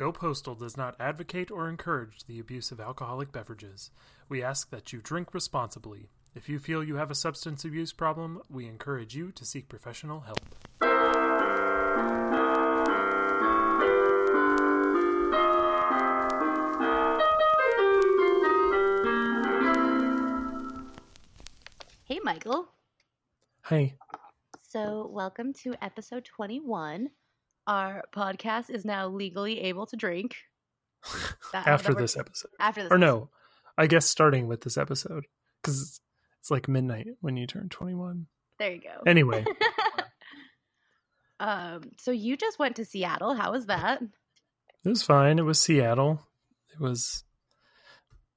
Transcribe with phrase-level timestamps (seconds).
[0.00, 3.90] Go Postal does not advocate or encourage the abuse of alcoholic beverages.
[4.30, 6.08] We ask that you drink responsibly.
[6.34, 10.20] If you feel you have a substance abuse problem, we encourage you to seek professional
[10.20, 10.40] help.
[22.04, 22.70] Hey, Michael.
[23.66, 23.96] Hey,
[24.62, 27.10] So, welcome to episode 21.
[27.66, 30.36] Our podcast is now legally able to drink.
[31.52, 32.50] That- after this episode.
[32.60, 32.92] After this.
[32.92, 33.30] Or no,
[33.76, 35.24] I guess starting with this episode.
[35.62, 36.00] Because it's,
[36.38, 38.26] it's like midnight when you turn 21.
[38.58, 39.02] There you go.
[39.06, 39.44] Anyway,
[41.40, 43.34] um, so, you just went to Seattle.
[43.34, 44.02] How was that?
[44.02, 45.38] it was fine.
[45.38, 46.20] It was Seattle.
[46.72, 47.24] It was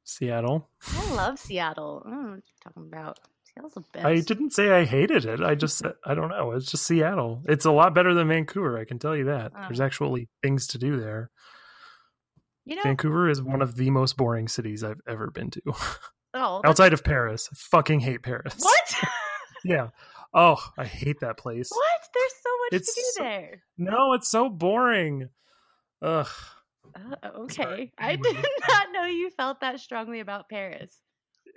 [0.04, 0.70] Seattle.
[0.98, 2.04] I love Seattle.
[2.06, 3.20] I don't know what you're talking about.
[3.56, 4.06] Seattle's the best.
[4.06, 5.42] I didn't say I hated it.
[5.42, 6.52] I just said, I don't know.
[6.52, 7.44] It's just Seattle.
[7.48, 8.78] It's a lot better than Vancouver.
[8.80, 9.52] I can tell you that.
[9.54, 9.86] There's Oh.
[9.86, 11.30] actually things to do there.
[12.66, 15.62] You know, Vancouver is one of the most boring cities I've ever been to.
[16.34, 17.50] oh, Outside of Paris.
[17.52, 18.56] I fucking hate Paris.
[18.60, 18.96] what?
[19.66, 19.90] Yeah.
[20.34, 21.70] Oh, I hate that place.
[21.72, 22.00] what?
[22.14, 23.64] There's so much It's to do so- there.
[23.78, 25.30] No, it's so boring.
[26.02, 26.28] Ugh.
[26.96, 27.64] Uh, okay.
[27.64, 27.94] Sorry.
[27.98, 28.36] I did
[28.68, 30.98] not know you felt that strongly about Paris.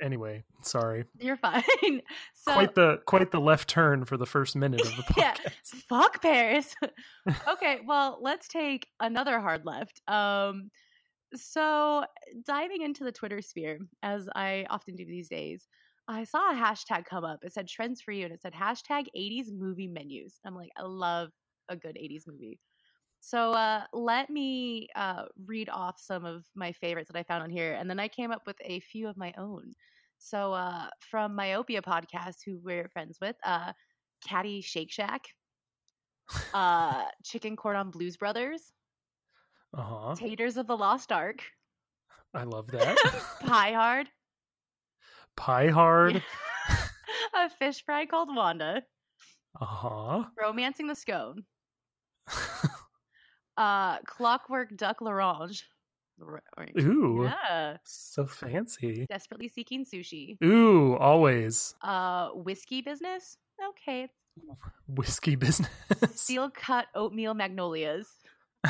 [0.01, 1.05] Anyway, sorry.
[1.19, 1.63] You're fine.
[2.35, 5.17] So, quite the quite the left turn for the first minute of the podcast.
[5.17, 5.51] Yeah.
[5.89, 6.77] fuck Paris.
[7.49, 10.01] okay, well, let's take another hard left.
[10.07, 10.71] Um,
[11.35, 12.05] so
[12.45, 15.67] diving into the Twitter sphere, as I often do these days,
[16.07, 17.41] I saw a hashtag come up.
[17.43, 20.39] It said trends for you, and it said hashtag 80s movie menus.
[20.45, 21.31] I'm like, I love
[21.69, 22.61] a good 80s movie.
[23.27, 27.51] So uh, let me uh, read off some of my favorites that I found on
[27.51, 29.73] here, and then I came up with a few of my own.
[30.19, 33.73] So uh, from Myopia podcast, who we're friends with, uh,
[34.25, 35.35] Caddy Shake Shack,
[36.55, 38.73] uh, Chicken Cordon Blues Brothers,
[39.75, 40.15] Uh-huh.
[40.15, 41.43] Taters of the Lost Ark,
[42.33, 42.97] I love that.
[43.41, 44.09] Pie Hard,
[45.37, 46.23] Pie hard.
[47.35, 48.85] a fish fry called Wanda,
[49.61, 50.25] Uh-huh.
[50.41, 51.45] Romancing the Scone,
[53.57, 55.63] uh, Clockwork Duck L'Orange,
[56.81, 57.25] Ooh.
[57.25, 59.07] yeah, So fancy.
[59.09, 61.75] Desperately Seeking Sushi, Ooh, always.
[61.83, 63.37] uh, Whiskey Business,
[63.71, 64.09] okay,
[64.89, 65.71] Whiskey business.
[66.15, 68.07] Steel Cut Oatmeal Magnolias.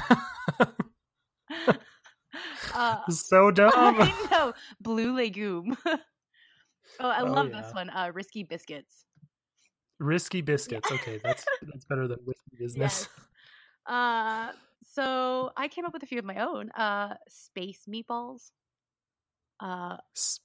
[2.75, 3.73] uh, so dumb.
[3.75, 4.53] I know.
[4.81, 5.77] Blue Legume.
[5.87, 5.99] oh,
[7.01, 7.63] I Oh, love yeah.
[7.63, 7.91] this one.
[7.91, 9.05] Uh, Risky Biscuits.
[9.99, 10.91] Risky biscuits.
[10.93, 13.09] Okay, that's that's better than whiskey business.
[13.09, 13.27] Yes.
[13.87, 14.53] Uh,
[14.97, 16.71] so I came up with a few of my own.
[16.71, 18.51] Uh, space meatballs.
[19.61, 20.41] Uh, S-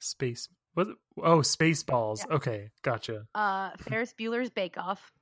[0.00, 0.48] space.
[0.74, 0.88] What?
[1.22, 2.24] Oh, space balls.
[2.28, 2.36] Yeah.
[2.36, 3.26] Okay, gotcha.
[3.34, 5.12] uh, Ferris Bueller's Bake Off.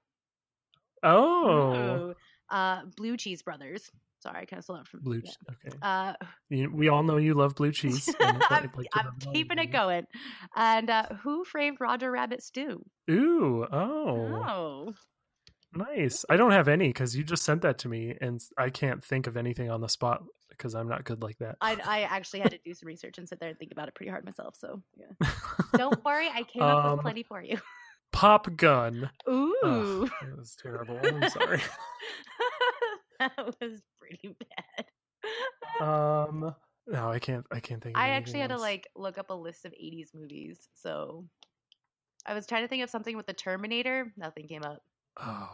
[1.02, 2.14] Oh, Ooh.
[2.48, 3.90] Uh, Blue Cheese Brothers.
[4.22, 5.20] Sorry, I kind of stole that from blue.
[5.24, 5.32] yeah.
[5.66, 6.14] Okay, Uh,
[6.72, 8.08] we all know you love blue cheese.
[8.20, 8.38] I'm,
[8.76, 10.06] like I'm keeping it going.
[10.54, 12.84] And uh, Who Framed Roger Rabbit Stew?
[13.10, 14.94] Ooh, oh, Oh.
[15.74, 16.24] Nice.
[16.28, 19.26] I don't have any because you just sent that to me, and I can't think
[19.26, 21.56] of anything on the spot because I'm not good like that.
[21.60, 23.94] I, I actually had to do some research and sit there and think about it
[23.94, 24.54] pretty hard myself.
[24.58, 25.28] So yeah.
[25.76, 27.58] Don't worry, I came up Um, with plenty for you.
[28.12, 29.08] Pop gun.
[29.28, 30.98] Ooh, that was terrible.
[31.02, 31.62] I'm sorry.
[33.18, 34.36] that was pretty
[34.68, 34.86] bad.
[35.80, 36.54] Um,
[36.86, 37.46] no, I can't.
[37.50, 37.96] I can't think.
[37.96, 40.68] Of I actually had to like look up a list of '80s movies.
[40.74, 41.24] So
[42.26, 44.12] I was trying to think of something with the Terminator.
[44.16, 44.82] Nothing came up.
[45.20, 45.48] Oh,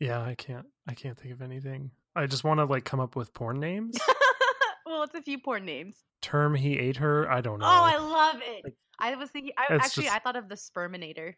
[0.00, 0.20] yeah.
[0.22, 0.66] I can't.
[0.88, 1.90] I can't think of anything.
[2.16, 3.96] I just want to like come up with porn names.
[4.86, 5.96] well, it's a few porn names.
[6.22, 7.30] Term he ate her.
[7.30, 7.66] I don't know.
[7.66, 8.64] Oh, I love it.
[8.64, 9.52] Like, I was thinking.
[9.58, 11.34] I actually just- I thought of the Sperminator.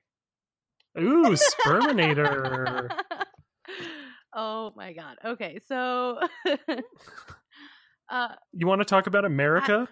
[0.99, 2.91] Ooh, Sperminator.
[4.35, 5.17] oh my god.
[5.25, 6.19] Okay, so
[8.09, 9.89] uh you want to talk about America?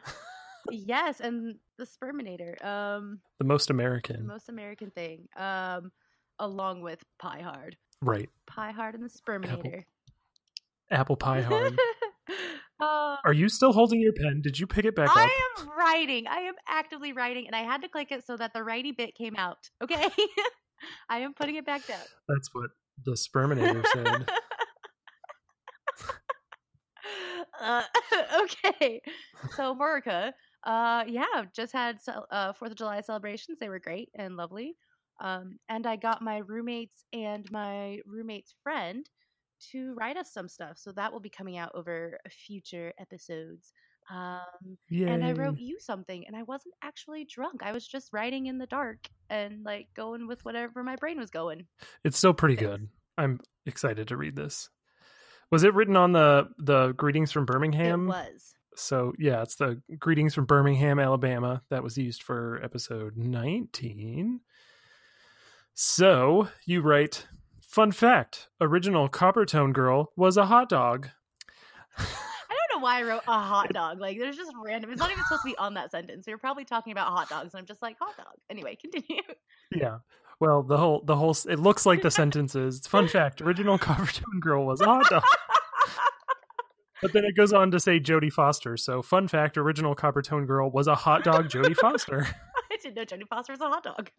[0.70, 2.62] yes, and the Sperminator.
[2.64, 4.26] Um the most American.
[4.26, 5.28] the most American thing.
[5.36, 5.92] Um
[6.38, 7.76] along with Pie Hard.
[8.00, 8.28] right?
[8.46, 9.84] Pie Hard and the Sperminator.
[10.90, 11.78] Apple pie hard.
[12.80, 14.40] uh, Are you still holding your pen?
[14.42, 15.16] Did you pick it back up?
[15.16, 16.26] I am writing.
[16.28, 19.14] I am actively writing and I had to click it so that the righty bit
[19.14, 19.70] came out.
[19.82, 20.08] Okay.
[21.08, 22.00] I am putting it back down.
[22.28, 22.70] That's what
[23.04, 24.30] the Sperminator said.
[27.60, 27.82] uh,
[28.42, 29.00] okay.
[29.56, 30.34] So America,
[30.64, 31.98] uh, yeah, just had
[32.30, 33.58] uh Fourth of July celebrations.
[33.58, 34.76] They were great and lovely.
[35.20, 39.08] Um, and I got my roommates and my roommate's friend
[39.72, 40.78] to write us some stuff.
[40.78, 43.72] So that will be coming out over future episodes.
[44.10, 45.08] Um, Yay.
[45.08, 47.62] and I wrote you something, and I wasn't actually drunk.
[47.62, 51.30] I was just writing in the dark and like going with whatever my brain was
[51.30, 51.66] going.
[52.04, 52.70] It's still pretty Thanks.
[52.70, 52.88] good.
[53.16, 54.68] I'm excited to read this.
[55.50, 58.04] Was it written on the the greetings from Birmingham?
[58.04, 58.54] It was.
[58.76, 64.40] So yeah, it's the greetings from Birmingham, Alabama that was used for episode 19.
[65.74, 67.26] So you write,
[67.60, 71.08] fun fact: original Coppertone girl was a hot dog.
[71.98, 72.04] I
[72.48, 73.98] don't know why I wrote a hot dog.
[73.98, 74.90] Like, there's just random.
[74.90, 76.26] It's not even supposed to be on that sentence.
[76.28, 78.34] You're probably talking about hot dogs, and I'm just like hot dog.
[78.48, 79.20] Anyway, continue.
[79.74, 79.98] Yeah.
[80.38, 84.40] Well, the whole the whole it looks like the sentence is fun fact: original Coppertone
[84.40, 85.24] girl was a hot dog.
[87.02, 88.78] But then it goes on to say Jodie Foster.
[88.78, 92.26] So fun fact: original Coppertone girl was a hot dog, Jodie Foster.
[92.72, 94.10] I didn't know Jodie Foster was a hot dog.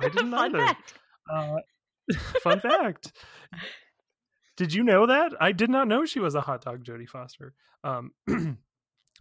[0.00, 0.66] I didn't Fun either.
[0.66, 0.94] fact.
[1.32, 1.56] Uh,
[2.42, 3.12] fun fact.
[4.56, 5.32] Did you know that?
[5.40, 7.54] I did not know she was a hot dog, Jodie Foster.
[7.84, 8.12] Um,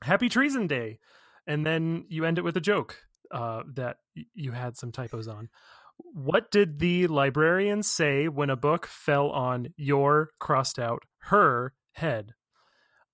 [0.01, 0.99] Happy Treason Day.
[1.47, 2.97] And then you end it with a joke
[3.31, 3.97] uh, that
[4.33, 5.49] you had some typos on.
[5.97, 12.33] What did the librarian say when a book fell on your crossed out her head?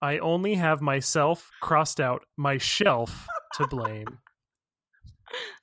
[0.02, 4.08] I only have myself crossed out my shelf to blame.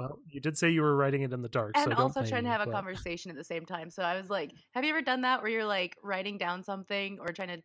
[0.00, 2.24] Well, you did say you were writing it in the dark, so and don't also
[2.24, 3.90] trying to have a conversation at the same time.
[3.90, 7.18] So I was like, have you ever done that where you're like writing down something
[7.20, 7.62] or trying to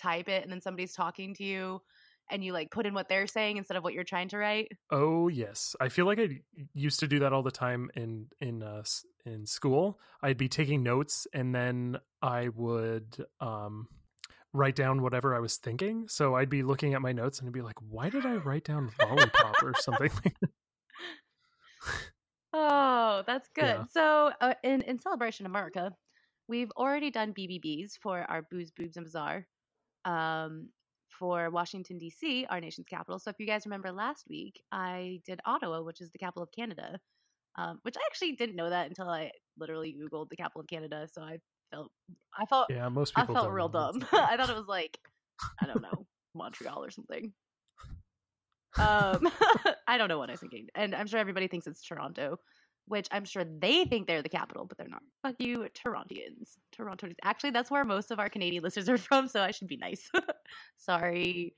[0.00, 1.82] type it and then somebody's talking to you
[2.30, 4.72] and you like put in what they're saying instead of what you're trying to write?
[4.90, 6.40] Oh yes, I feel like I
[6.72, 8.82] used to do that all the time in in uh,
[9.26, 10.00] in school.
[10.22, 13.86] I'd be taking notes and then I would um,
[14.54, 16.08] write down whatever I was thinking.
[16.08, 18.64] So I'd be looking at my notes and I'd be like, "Why did I write
[18.64, 20.10] down lollipop or something?"
[22.52, 23.64] Oh, that's good.
[23.64, 23.84] Yeah.
[23.90, 25.92] So, uh, in in celebration of America,
[26.48, 29.46] we've already done BBBs for our booze, boobs, and bizarre.
[30.04, 30.70] Um,
[31.18, 33.18] for Washington D.C., our nation's capital.
[33.18, 36.50] So, if you guys remember last week, I did Ottawa, which is the capital of
[36.52, 36.98] Canada.
[37.58, 41.08] Um, which I actually didn't know that until I literally Googled the capital of Canada.
[41.10, 41.38] So I
[41.72, 41.90] felt,
[42.38, 43.34] I felt, yeah, most I people.
[43.34, 44.06] felt real dumb.
[44.12, 44.98] I thought it was like,
[45.60, 47.32] I don't know, Montreal or something.
[48.78, 49.30] Um,
[49.88, 52.38] I don't know what I was thinking, and I'm sure everybody thinks it's Toronto,
[52.86, 55.02] which I'm sure they think they're the capital, but they're not.
[55.22, 56.58] Fuck you, Torontians.
[56.72, 57.08] Toronto.
[57.22, 60.10] Actually, that's where most of our Canadian listeners are from, so I should be nice.
[60.76, 61.54] Sorry.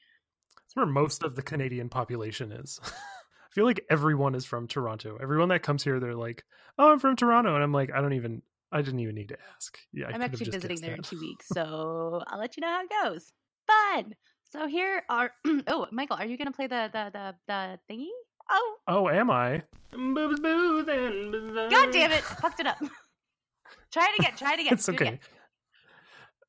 [0.65, 2.81] It's where most of the Canadian population is.
[2.85, 5.19] I feel like everyone is from Toronto.
[5.21, 6.45] Everyone that comes here, they're like,
[6.79, 8.43] "Oh, I'm from Toronto," and I'm like, "I don't even.
[8.71, 11.49] I didn't even need to ask." Yeah, I I'm actually visiting there in two weeks,
[11.49, 13.33] so I'll let you know how it goes.
[13.67, 14.15] Fun.
[14.51, 15.31] So here are.
[15.67, 18.09] oh, Michael, are you gonna play the the the, the thingy?
[18.51, 19.63] Oh, Oh, am I?
[19.93, 21.69] Boobs, booze, and bizarre.
[21.71, 22.23] god damn it!
[22.25, 22.79] Fucked it up.
[23.93, 24.33] try it again.
[24.37, 24.73] Try it again.
[24.75, 25.07] It's do it okay.
[25.09, 25.19] again.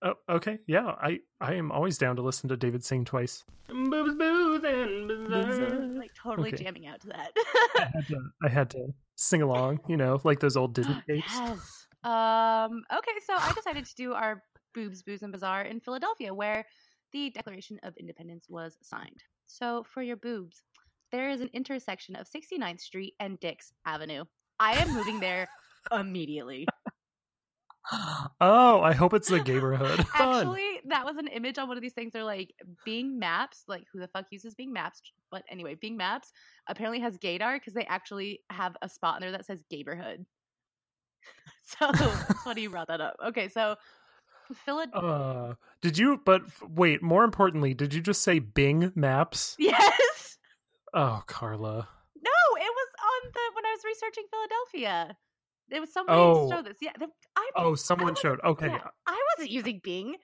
[0.02, 0.60] Oh, okay.
[0.66, 3.44] Yeah, I I am always down to listen to David sing twice.
[3.68, 5.80] Boobs, booze, and bizarre.
[5.98, 6.64] Like totally Okay.
[6.64, 7.92] jamming out to I that.
[7.94, 8.88] had to, I had to
[9.18, 11.34] sing along, you know, like those old Disney tapes.
[11.34, 11.86] yes.
[12.06, 12.82] Um.
[12.94, 14.42] Okay, so I decided to do our
[14.74, 16.66] boobs, booze, and bizarre in Philadelphia, where
[17.12, 19.24] the Declaration of Independence was signed.
[19.48, 20.64] So for your boobs,
[21.12, 24.26] there is an intersection of 69th Street and Dix Avenue.
[24.60, 25.48] I am moving there
[25.92, 26.68] immediately.
[28.40, 30.06] Oh, I hope it's the neighborhood.
[30.14, 32.14] Actually, that was an image on one of these things.
[32.14, 32.54] They're like
[32.86, 35.02] Bing Maps, like who the fuck uses Bing Maps?
[35.32, 36.32] But anyway, Bing Maps
[36.68, 40.26] apparently has gaydar because they actually have a spot in there that says Gayborhood.
[41.64, 43.16] so it's funny you brought that up.
[43.28, 43.76] Okay, so
[44.66, 45.10] Philadelphia.
[45.10, 46.22] Uh, did you?
[46.26, 47.02] But wait.
[47.02, 49.56] More importantly, did you just say Bing Maps?
[49.60, 50.38] yes.
[50.92, 51.88] Oh, Carla.
[52.16, 55.16] No, it was on the when I was researching Philadelphia.
[55.70, 56.50] It was somebody Oh.
[56.50, 56.78] showed this.
[56.82, 57.08] Yeah, the,
[57.38, 58.40] I Oh, someone was- showed.
[58.44, 58.66] Okay.
[58.70, 60.16] Yeah, I wasn't using Bing.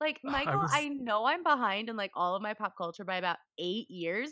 [0.00, 3.14] Like Michael, I, was- know I'm behind in like all of my pop culture by
[3.16, 4.30] about eight years,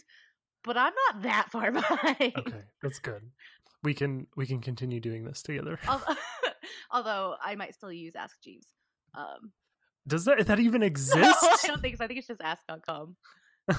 [0.65, 2.33] but I'm not that far behind.
[2.37, 3.23] Okay, that's good.
[3.85, 5.79] We can we can continue doing this together.
[5.89, 6.17] Although,
[6.91, 8.67] although I might still use Ask Jeeves.
[9.17, 9.53] Um,
[10.07, 11.19] Does that that even no, exist?
[11.43, 12.05] I don't think so.
[12.05, 13.17] I think it's just ask.com.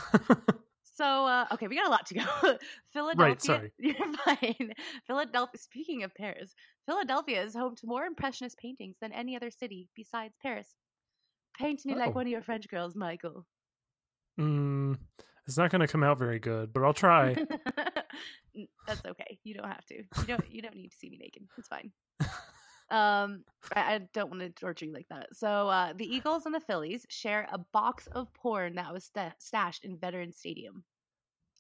[0.96, 2.26] So, uh, okay, we got a lot to go.
[2.92, 3.36] Philadelphia.
[3.40, 3.72] sorry.
[3.78, 3.94] You're
[4.26, 4.72] fine.
[5.06, 5.60] Philadelphia.
[5.60, 6.56] Speaking of Paris,
[6.88, 10.74] Philadelphia is home to more impressionist paintings than any other city besides Paris.
[11.60, 12.00] Paint me Oh.
[12.00, 13.46] like one of your French girls, Michael.
[14.40, 14.98] mm,
[15.46, 17.36] it's not going to come out very good, but I'll try.
[18.88, 19.38] That's okay.
[19.44, 19.98] You don't have to.
[19.98, 20.52] You don't.
[20.52, 21.44] You don't need to see me naked.
[21.60, 21.92] It's fine.
[22.90, 23.44] Um,
[23.76, 25.36] I, I don't want to torture you like that.
[25.36, 29.34] So, uh, the Eagles and the Phillies share a box of porn that was sta-
[29.40, 30.84] stashed in Veterans Stadium.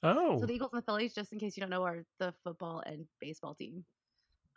[0.03, 2.33] Oh, So the Eagles and the Phillies, just in case you don't know, are the
[2.43, 3.83] football and baseball team.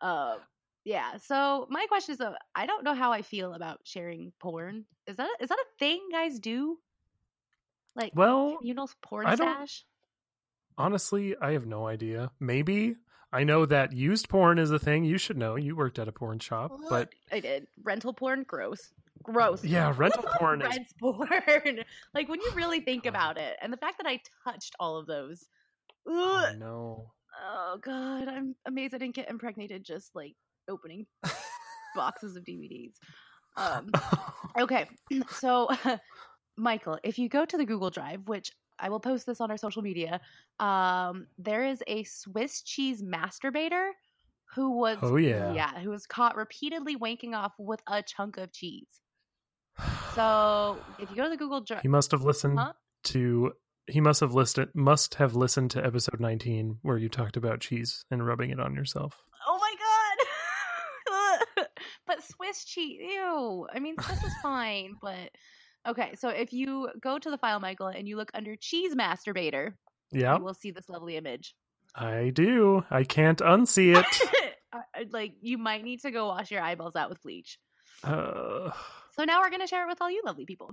[0.01, 0.39] Uh,
[0.85, 1.17] yeah.
[1.17, 4.87] So my question is, though, I don't know how I feel about sharing porn.
[5.07, 6.79] Is that is that a thing guys do?
[7.97, 9.85] Like well, communal porn I stash?
[10.79, 12.31] honestly, I have no idea.
[12.41, 12.97] Maybe
[13.33, 15.05] I know that used porn is a thing.
[15.05, 15.55] You should know.
[15.57, 18.45] You worked at a porn shop, but I did rental porn.
[18.47, 18.93] Gross.
[19.23, 19.65] gross.
[19.65, 20.69] Yeah, rental porn is.
[20.69, 21.29] Rent's porn.
[22.15, 23.11] like when you really think God.
[23.11, 25.47] about it, and the fact that I touched all of those.
[26.09, 26.57] Oh, Ugh.
[26.59, 27.11] no.
[27.41, 30.35] Oh god, I'm amazed I didn't get impregnated just like
[30.69, 31.07] opening
[31.95, 32.95] boxes of DVDs.
[33.57, 33.91] Um,
[34.59, 34.87] okay,
[35.31, 35.69] so
[36.57, 39.57] Michael, if you go to the Google Drive, which I will post this on our
[39.57, 40.21] social media,
[40.59, 43.91] um, there is a Swiss cheese masturbator
[44.55, 45.53] who was Oh, yeah.
[45.55, 48.89] yeah who was caught repeatedly wanking off with a chunk of cheese.
[50.15, 52.73] So if you go to the Google Drive, he must have listened Huh?
[53.05, 53.53] to.
[53.87, 58.05] He must have listened Must have listened to episode nineteen where you talked about cheese
[58.11, 59.23] and rubbing it on yourself.
[59.47, 59.75] Oh my
[61.57, 61.67] god!
[62.07, 63.67] but Swiss cheese, ew.
[63.73, 65.31] I mean, Swiss is fine, but
[65.89, 66.15] okay.
[66.17, 69.75] So if you go to the file, Michael, and you look under cheese masturbator,
[70.13, 71.55] Yeah, you will see this lovely image.
[71.95, 72.85] I do.
[72.91, 74.07] I can't unsee it.
[75.11, 77.59] Like you might need to go wash your eyeballs out with bleach.
[78.05, 78.71] uh,
[79.17, 80.71] So now we're gonna share it with all you lovely people.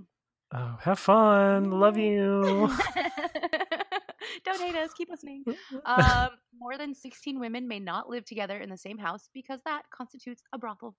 [0.53, 1.71] oh, have fun.
[1.71, 2.69] Love you.
[4.45, 4.93] Don't hate us.
[4.93, 5.43] Keep listening.
[5.85, 9.83] Um, more than 16 women may not live together in the same house because that
[9.91, 10.95] constitutes a brothel.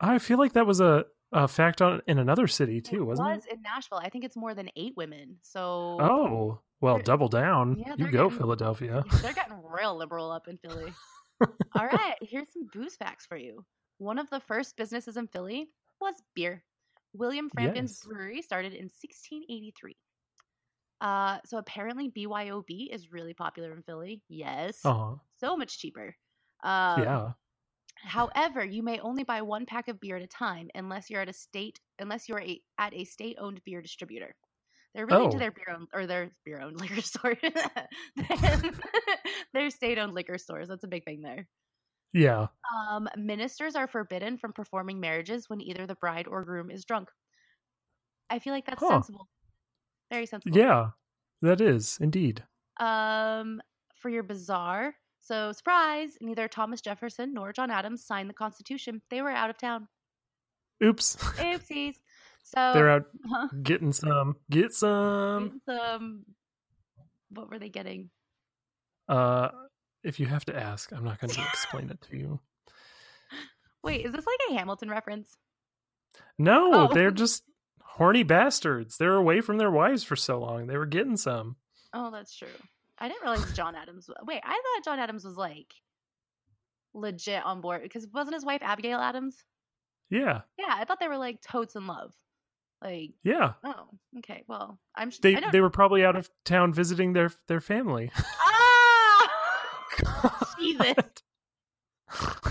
[0.00, 3.28] I feel like that was a, a fact on in another city too, it wasn't
[3.28, 3.50] was it?
[3.50, 3.98] Was in Nashville.
[3.98, 5.36] I think it's more than eight women.
[5.42, 5.60] So
[6.00, 7.76] Oh, well, double down.
[7.78, 9.04] Yeah, you go, getting- Philadelphia.
[9.22, 10.92] they're getting real liberal up in Philly.
[11.74, 13.64] All right, here's some booze facts for you.
[13.98, 15.68] One of the first businesses in Philly
[16.00, 16.62] was beer.
[17.14, 18.06] William Frampton's Yes.
[18.06, 19.96] brewery started in 1683.
[21.00, 24.22] Uh, so apparently BYOB is really popular in Philly.
[24.28, 26.14] Yes, Oh, so much cheaper.
[26.62, 27.32] Um, yeah.
[28.04, 31.28] However, you may only buy one pack of beer at a time unless you're at
[31.28, 34.34] a state unless you're a, at a state-owned beer distributor.
[34.94, 35.40] They're really into Oh.
[35.40, 37.36] their beer owned or their beer owned liquor store.
[39.54, 40.68] their state-owned liquor stores.
[40.68, 41.48] That's a big thing there.
[42.12, 42.48] Yeah.
[42.88, 47.10] Um, ministers are forbidden from performing marriages when either the bride or groom is drunk.
[48.30, 48.86] I feel like that's Huh.
[48.86, 49.28] sensible.
[50.10, 50.62] Very sensible.
[50.62, 50.90] Yeah.
[51.40, 52.46] That is indeed.
[52.78, 53.60] Um,
[53.94, 54.94] for your bizarre.
[55.20, 59.02] So surprise, neither Thomas Jefferson nor John Adams signed the Constitution.
[59.10, 59.86] They were out of town.
[60.82, 61.16] Oops.
[61.38, 61.94] Oopsies.
[62.42, 63.48] So They're out Huh?
[63.62, 64.36] getting some.
[64.50, 65.60] Get some.
[65.66, 66.24] It's, um,
[67.30, 68.10] what were they getting?
[69.08, 69.48] Uh
[70.02, 72.40] if you have to ask, I'm not going to explain it to you.
[73.84, 75.36] Wait, is this like a Hamilton reference?
[76.38, 76.94] No, Oh.
[76.94, 77.42] they're just
[77.82, 78.96] horny bastards.
[78.96, 80.66] They're away from their wives for so long.
[80.66, 81.56] They were getting some.
[81.92, 82.48] Oh, that's true.
[83.00, 84.08] I didn't realize John Adams.
[84.08, 85.72] wa- Wait, I thought John Adams was like
[86.94, 89.36] legit on board because wasn't his wife Abigail Adams?
[90.10, 90.40] Yeah.
[90.58, 92.12] Yeah, I thought they were like totes in love.
[92.82, 93.52] Like, Yeah.
[93.64, 93.88] oh,
[94.18, 94.42] okay.
[94.48, 95.10] Well, I'm.
[95.22, 98.10] They they were probably out of town visiting their their family.
[98.16, 99.28] ah!
[100.58, 100.94] Jesus.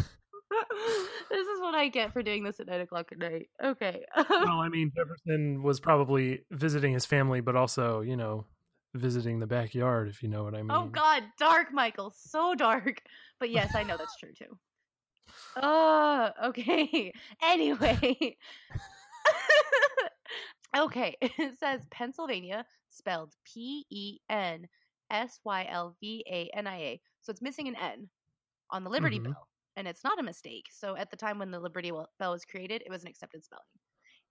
[1.29, 3.49] this is what I get for doing this at nine o'clock at night.
[3.63, 4.05] Okay.
[4.15, 4.25] well,
[4.59, 8.45] I mean, Jefferson was probably visiting his family, but also, you know,
[8.93, 10.71] visiting the backyard, if you know what I mean.
[10.71, 13.01] Oh God, dark, Michael, so dark.
[13.39, 14.57] But yes, I know that's true too.
[15.57, 17.13] Oh, okay.
[17.43, 18.37] Anyway,
[20.77, 21.15] okay.
[21.21, 24.67] It says Pennsylvania, spelled P E N
[25.09, 27.01] S Y L V A N I A.
[27.21, 28.09] So it's missing an N
[28.71, 29.25] on the Liberty Mhm.
[29.25, 30.65] Bell, and it's not a mistake.
[30.71, 33.63] So at the time when the Liberty Bell was created, it was an accepted spelling,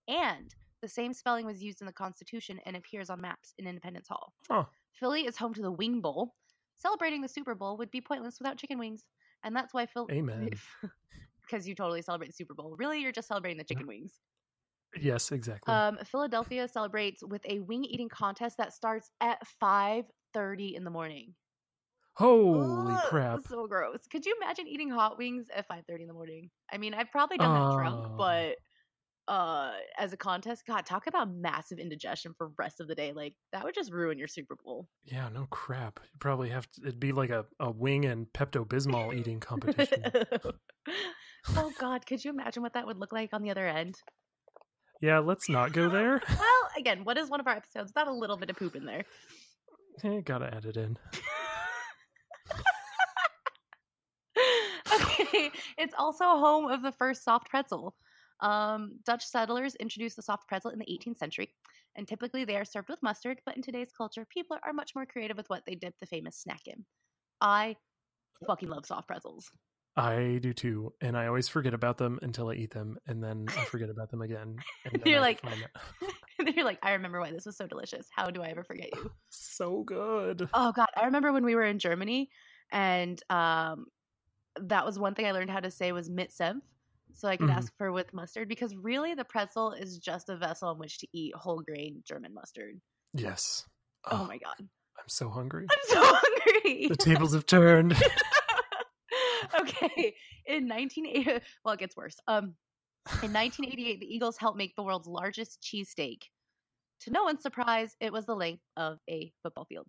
[0.09, 4.09] and the same spelling was used in the Constitution and appears on maps in Independence
[4.09, 4.33] Hall.
[4.49, 4.65] Huh.
[4.93, 6.35] Philly is home to the Wing Bowl.
[6.77, 9.05] Celebrating the Super Bowl would be pointless without chicken wings.
[9.43, 10.51] And that's why Phil Amen.
[11.43, 12.77] because you totally celebrate the Super Bowl.
[12.79, 14.21] Really, you're just celebrating the chicken wings.
[14.97, 15.75] Yes, exactly.
[15.75, 21.35] Um, Philadelphia celebrates with a wing eating contest that starts at 5:30 in the morning.
[22.15, 23.41] Holy Ugh, crap.
[23.47, 24.07] So gross.
[24.11, 26.51] Could you imagine eating hot wings at 5:30 in the morning?
[26.73, 28.15] I mean, I've probably done that drunk, Oh.
[28.17, 28.57] but
[29.29, 33.13] uh as a contest, god, talk about massive indigestion for rest of the day.
[33.13, 34.89] Like that would just ruin your Super Bowl.
[35.05, 36.01] Yeah, no crap.
[36.03, 40.03] You probably have to, it'd be like a, a wing and Pepto Bismol eating competition.
[41.57, 43.97] oh god, could you imagine what that would look like on the other end?
[45.01, 46.21] yeah, let's not go there.
[46.39, 47.93] Well, again, what is one of our episodes?
[47.95, 49.05] Not a little bit of poop in there.
[50.05, 50.97] Eh, gotta add it in.
[54.95, 57.95] okay, it's also home of the first soft pretzel.
[58.40, 61.49] Um, Dutch settlers introduced the soft pretzel in the 18th century,
[61.97, 63.40] and typically they are served with mustard.
[63.45, 66.37] But in today's culture, people are much more creative with what they dip the famous
[66.37, 66.85] snack in.
[67.40, 67.76] I
[68.47, 69.50] fucking love soft pretzels.
[69.97, 73.47] I do too, and I always forget about them until I eat them, and then
[73.49, 74.54] I forget about them again.
[74.85, 78.07] And You're like- find it- And You're like, I remember why this was so delicious.
[78.14, 79.11] How do I ever forget you?
[79.28, 80.49] so good.
[80.54, 82.30] Oh god, I remember when we were in Germany,
[82.71, 83.87] and um,
[84.61, 86.61] that was one thing I learned how to say was mit Senf,
[87.15, 87.57] So I could Mhm.
[87.57, 91.09] ask for with mustard because really the pretzel is just a vessel in which to
[91.12, 92.81] eat whole grain German mustard.
[93.12, 93.67] Yes.
[94.11, 94.55] Oh, my god.
[94.61, 95.67] I'm so hungry.
[95.71, 96.87] I'm so hungry.
[96.88, 97.93] The tables have turned.
[99.61, 100.15] okay.
[100.47, 102.17] In 1980, well, it gets worse.
[102.27, 102.57] Um,
[103.23, 106.23] in 1988, the Eagles helped make the world's largest cheesesteak.
[107.03, 109.87] To no one's surprise, it was the length of a football field.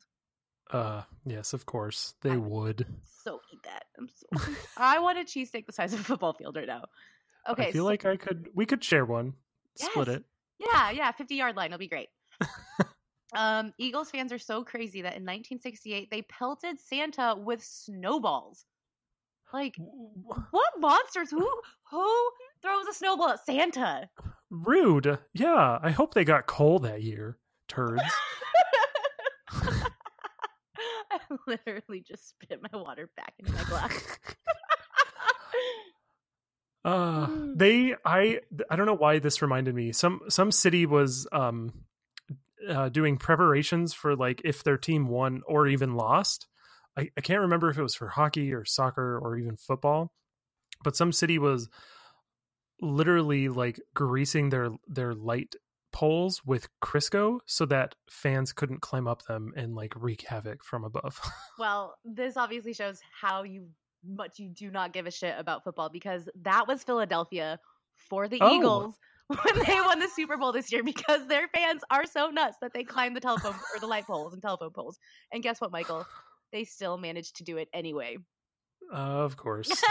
[0.70, 2.86] Uh, yes, of course they I- would.
[3.24, 3.86] So eat that.
[3.98, 4.52] I'm so.
[4.78, 6.86] I want a cheesesteak the size of a football field right now.
[7.50, 7.68] Okay.
[7.68, 8.50] I feel so- like I could.
[8.54, 9.34] We could share one.
[9.76, 10.24] Split it.
[10.60, 11.68] Yeah, yeah, 50 yard line.
[11.68, 12.10] It'll be great.
[13.36, 18.66] um, Eagles fans are so crazy that in 1968 they pelted Santa with snowballs.
[19.54, 19.76] Like,
[20.52, 21.32] what monsters?
[21.32, 21.50] Who
[21.90, 22.30] who
[22.62, 24.10] throws a snowball at Santa?
[24.50, 25.18] Rude.
[25.34, 25.80] Yeah.
[25.82, 27.38] I hope they got coal that year.
[27.68, 28.02] Turds.
[31.12, 34.20] I literally just spit my water back into my glass.
[36.86, 37.58] Uh, Mm.
[37.58, 38.40] they I
[38.70, 39.92] I don't know why this reminded me.
[39.92, 41.74] Some some city was um
[42.70, 46.48] uh, doing preparations for like if their team won or even lost.
[46.98, 50.14] I, I can't remember if it was for hockey or soccer or even football,
[50.82, 51.70] but some city was
[52.82, 55.56] literally like greasing their their light
[55.92, 60.84] poles with Crisco so that fans couldn't climb up them and like wreak havoc from
[60.84, 61.20] above.
[61.60, 63.68] well, this obviously shows how you
[64.06, 67.60] much you do not give a shit about football because that was Philadelphia
[68.10, 68.56] for the Oh.
[68.56, 68.96] Eagles
[69.28, 72.72] when they won the Super Bowl this year because their fans are so nuts that
[72.74, 74.98] they climb the telephone or the light poles and telephone poles.
[75.34, 76.06] And guess what, Michael?
[76.52, 78.18] They still managed to do it anyway.
[78.92, 79.70] of course.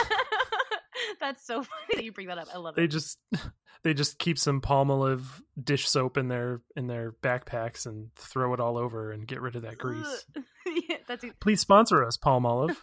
[1.20, 2.48] That's so funny that you bring that up.
[2.54, 2.90] I love they it.
[2.90, 3.18] They just
[3.84, 5.24] they just keep some palmolive
[5.62, 9.54] dish soap in their in their backpacks and throw it all over and get rid
[9.56, 10.24] of that grease
[10.88, 11.38] yeah, that's it.
[11.40, 12.76] please sponsor us palmolive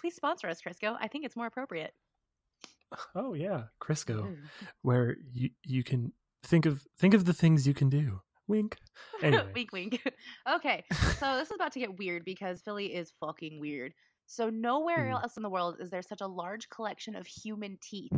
[0.00, 0.96] Please sponsor us, Crisco.
[1.00, 1.92] I think it's more appropriate.
[3.16, 4.36] oh yeah crisco Mm.
[4.82, 6.12] where you you can
[6.44, 8.76] think of think of the things you can do wink
[9.22, 10.02] anyway wink, wink.
[10.48, 10.84] okay,
[11.18, 13.92] so this is about to get weird because Philly is fucking weird.
[14.26, 15.10] So nowhere Hmm.
[15.10, 18.12] else in the world is there such a large collection of human teeth.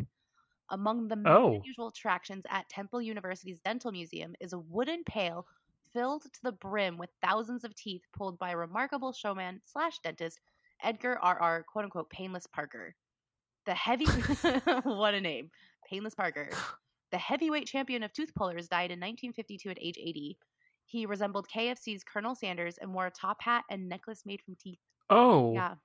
[0.70, 1.54] Among the many Oh.
[1.62, 5.46] unusual attractions at Temple University's Dental Museum is a wooden pail
[5.92, 10.40] filled to the brim with thousands of teeth pulled by a remarkable showman slash dentist,
[10.82, 11.40] Edgar R.
[11.40, 11.64] R.
[11.64, 12.96] quote unquote painless Parker.
[13.66, 14.06] The heavy
[14.84, 15.50] what a name.
[15.88, 16.50] Painless Parker.
[17.10, 20.38] The heavyweight champion of tooth pullers died in 1952 at age 80.
[20.86, 24.80] He resembled KFC's Colonel Sanders and wore a top hat and necklace made from teeth.
[25.10, 25.76] oh Yeah.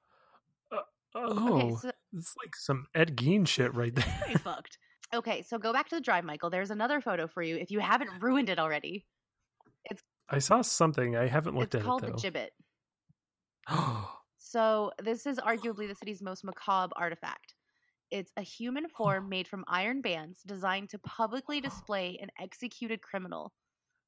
[1.15, 4.77] Oh Okay, oh, so it's like some ed gein shit right there pretty fucked.
[5.13, 6.49] Okay, so go back to the drive, Michael.
[6.49, 9.05] There's another photo for you if you haven't ruined it already.
[9.85, 11.79] It's i saw something i haven't looked at.
[11.79, 12.49] it's at called it the gibbet.
[14.37, 17.55] So this is arguably the city's most macabre artifact.
[18.11, 23.51] It's a human form made from iron bands designed to publicly display an executed criminal.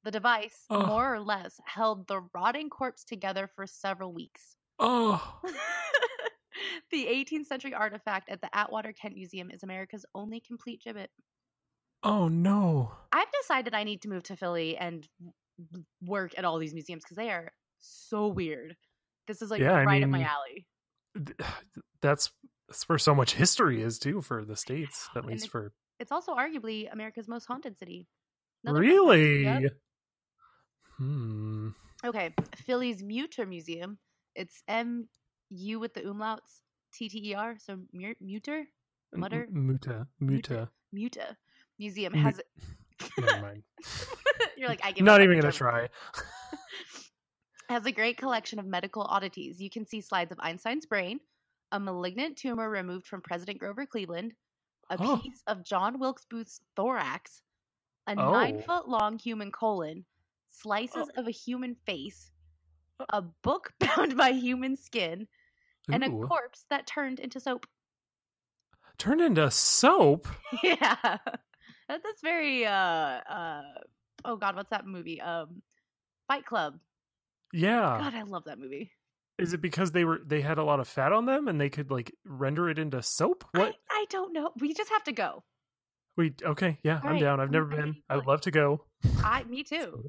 [0.03, 0.85] The device, Oh.
[0.85, 4.57] more or less, held the rotting corpse together for several weeks.
[4.77, 5.39] oh
[6.91, 11.07] the 18th century artifact at the Atwater Kent Museum is America's only complete gibbet.
[12.03, 15.07] oh no I've decided I need to move to Philly and
[16.05, 18.75] work at all these museums because they are so weird.
[19.27, 20.65] This is like Yeah, I right up my alley.
[21.15, 21.37] Th-
[22.01, 22.31] that's
[22.67, 26.11] that's where so much history is too for the states at And least for It's
[26.11, 28.07] also arguably America's most haunted city.
[28.63, 29.71] Another really Yep.
[30.97, 31.69] hmm
[32.03, 33.97] Okay, Philly's Muter Museum.
[34.35, 35.07] It's M
[35.49, 36.61] U with the umlauts,
[36.93, 37.55] T T E R.
[37.59, 38.63] So mu- Muter,
[39.13, 39.47] Mutter?
[39.51, 41.37] Muta muta Muta
[41.79, 42.41] Museum has.
[43.19, 43.63] never mind
[44.57, 45.89] You're like I give not even gonna try
[47.69, 49.59] has a great collection of medical oddities.
[49.59, 51.19] You can see slides of Einstein's brain,
[51.71, 54.33] a malignant tumor removed from President Grover Cleveland,
[54.89, 55.17] a Oh.
[55.17, 57.41] piece of John Wilkes Booth's thorax,
[58.07, 58.31] a Oh.
[58.31, 60.05] nine foot long human colon,
[60.51, 61.19] slices uh.
[61.21, 62.31] of a human face,
[62.99, 63.05] uh.
[63.09, 65.27] a book bound by human skin,
[65.91, 67.65] and a corpse that turned into soap.
[68.97, 70.27] turned into soap
[70.63, 71.17] yeah.
[71.87, 73.61] That's very uh uh
[74.23, 75.21] oh god, what's that movie?
[75.21, 75.61] Um
[76.27, 76.79] Fight Club.
[77.53, 78.91] yeah God, I love that movie.
[79.37, 81.69] is it because they were they had a lot of fat on them and they
[81.69, 84.51] could like render it into soap what I, I don't know.
[84.59, 85.43] We just have to go.
[86.17, 88.85] wait okay yeah i'm Alright, down i've never I'm been I'd love to go
[89.23, 90.03] I me too.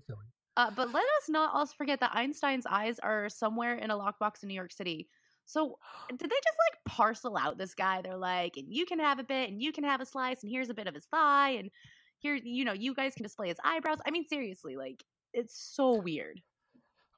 [0.57, 4.43] Uh, but let us not also forget that Einstein's eyes are somewhere in a lockbox
[4.43, 5.07] in New York City.
[5.47, 5.79] So
[6.11, 8.03] did they just like parcel out this guy?
[8.03, 10.51] They're like, and you can have a bit, and you can have a slice, and
[10.51, 11.71] here's a bit of his thigh, and
[12.19, 13.99] here, you know, you guys can display his eyebrows.
[14.07, 16.41] I mean, seriously, like it's so weird.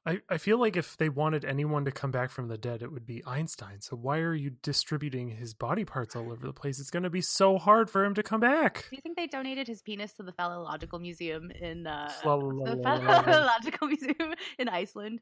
[0.05, 2.91] I, I feel like if they wanted anyone to come back from the dead, it
[2.91, 3.81] would be Einstein.
[3.81, 6.79] So why are you distributing his body parts all over the place?
[6.79, 8.87] It's going to be so hard for him to come back.
[8.89, 12.27] Do you think they donated his penis to the Phallological Museum in uh, the.
[12.27, 15.19] Phallological Museum in Iceland?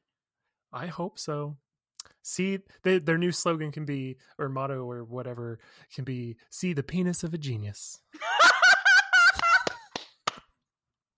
[0.71, 1.57] I hope so.
[2.23, 5.59] See, they, their new slogan can be, or motto, or whatever,
[5.93, 7.99] can be, see the penis of a genius.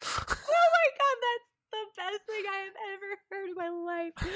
[0.01, 4.13] Oh my god, that's the best thing I have ever heard in my life.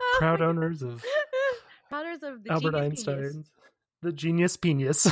[0.00, 1.02] Oh Proud my owners of
[1.90, 2.06] God.
[2.22, 3.50] Of the Albert genius Einstein, penis.
[4.02, 5.06] the genius penis.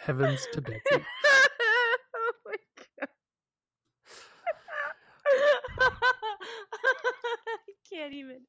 [0.00, 0.80] Heavens to Betsy.
[0.92, 2.54] oh my
[3.00, 3.08] god.
[7.48, 7.58] I
[7.96, 8.40] can't even.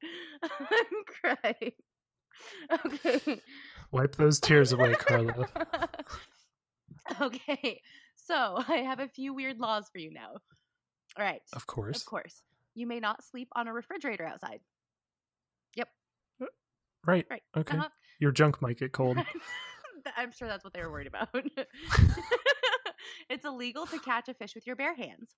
[0.42, 1.72] I'm crying.
[2.84, 3.40] Okay.
[3.90, 5.48] Wipe those tears away, Carla.
[7.20, 7.80] okay.
[8.16, 10.32] So I have a few weird laws for you now.
[11.18, 11.40] All right.
[11.52, 12.00] Of course.
[12.00, 12.42] Of course.
[12.74, 14.60] You may not sleep on a refrigerator outside.
[15.76, 15.88] Yep.
[17.06, 17.26] Right.
[17.30, 17.42] Right.
[17.56, 17.78] Okay.
[17.78, 17.88] Uh-huh.
[18.20, 19.18] Your junk might get cold.
[20.16, 21.28] I'm sure that's what they were worried about.
[23.28, 25.34] it's illegal to catch a fish with your bare hands.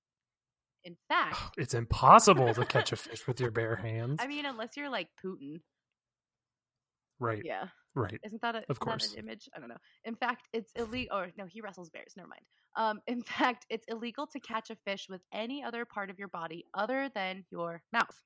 [0.84, 4.18] In fact, It's impossible to catch a fish with your bare hands.
[4.20, 5.60] I mean, unless you're like Putin.
[7.18, 7.42] right.
[7.44, 7.68] Yeah.
[7.94, 8.18] Right.
[8.24, 9.12] Isn't that, a, Of course.
[9.12, 9.48] an image?
[9.54, 9.76] I don't know.
[10.04, 11.18] In fact, it's illegal.
[11.18, 12.14] Or no, he wrestles bears.
[12.16, 12.42] Never mind.
[12.76, 16.28] Um, in fact, it's illegal to catch a fish with any other part of your
[16.28, 18.16] body other than your mouth.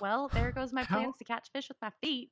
[0.00, 2.30] Well, there goes my How- plans to catch fish with my feet.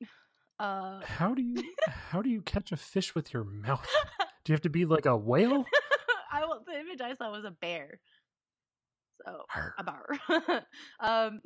[0.59, 1.61] Uh, How do you
[2.09, 3.85] how do you catch a fish with your mouth?
[4.45, 5.65] Do you have to be like a whale?
[6.35, 7.99] I the image I saw was a bear.
[9.25, 9.73] So Arr.
[9.77, 10.05] a bar.
[10.99, 11.41] um,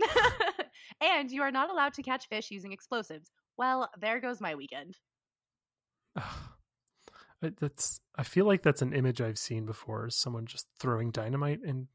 [1.01, 3.29] and you are not allowed to catch fish using explosives.
[3.57, 4.95] Well, there goes my weekend.
[7.41, 10.09] That's I feel like that's an image I've seen before.
[10.09, 11.87] Someone just throwing dynamite and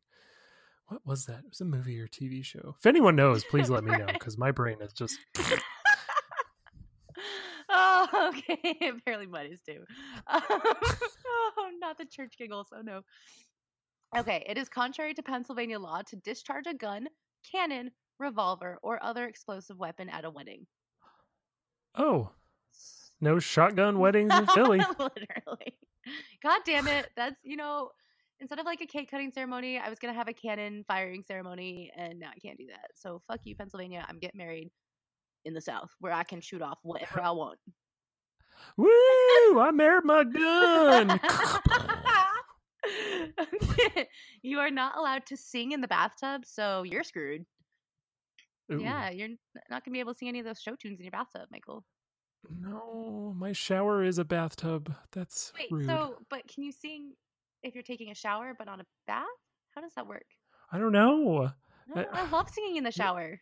[0.87, 1.41] what was that?
[1.41, 2.77] It was a movie or TV show.
[2.79, 5.19] If anyone knows, please let me know because my brain is just
[7.95, 8.77] oh, okay.
[8.99, 9.85] Apparently mine is too.
[10.27, 12.69] Um, oh, not the church giggles.
[12.75, 13.03] Oh no.
[14.17, 17.09] Okay, it is contrary to Pennsylvania law to discharge a gun,
[17.51, 20.67] cannon, revolver, or other explosive weapon at a wedding.
[21.97, 22.31] oh
[23.21, 24.79] no shotgun weddings in Philly.
[24.79, 25.79] Literally.
[26.43, 27.09] God damn it.
[27.17, 27.91] That's, you know,
[28.41, 31.25] instead of like a cake cutting ceremony, I was going to have a cannon firing
[31.27, 32.91] ceremony, and now I can't do that.
[32.95, 34.05] So fuck you, Pennsylvania.
[34.09, 34.71] I'm getting married
[35.45, 37.59] in the South where I can shoot off whatever I want.
[38.77, 39.61] Woo!
[39.61, 41.21] I married my gun.
[44.43, 47.45] you are not allowed to sing in the bathtub, so you're screwed.
[48.73, 48.81] Ooh.
[48.81, 49.29] Yeah, you're
[49.71, 51.49] not going to be able to sing any of those show tunes in your bathtub,
[51.51, 51.85] Michael.
[52.61, 54.95] No, my shower is a bathtub.
[55.13, 55.87] That's Wait, rude.
[55.87, 57.13] so, but can you sing
[57.63, 59.25] if you're taking a shower but on a bath?
[59.75, 60.27] How does that work?
[60.71, 61.51] I don't know.
[61.89, 63.41] No, I- I love singing in the shower.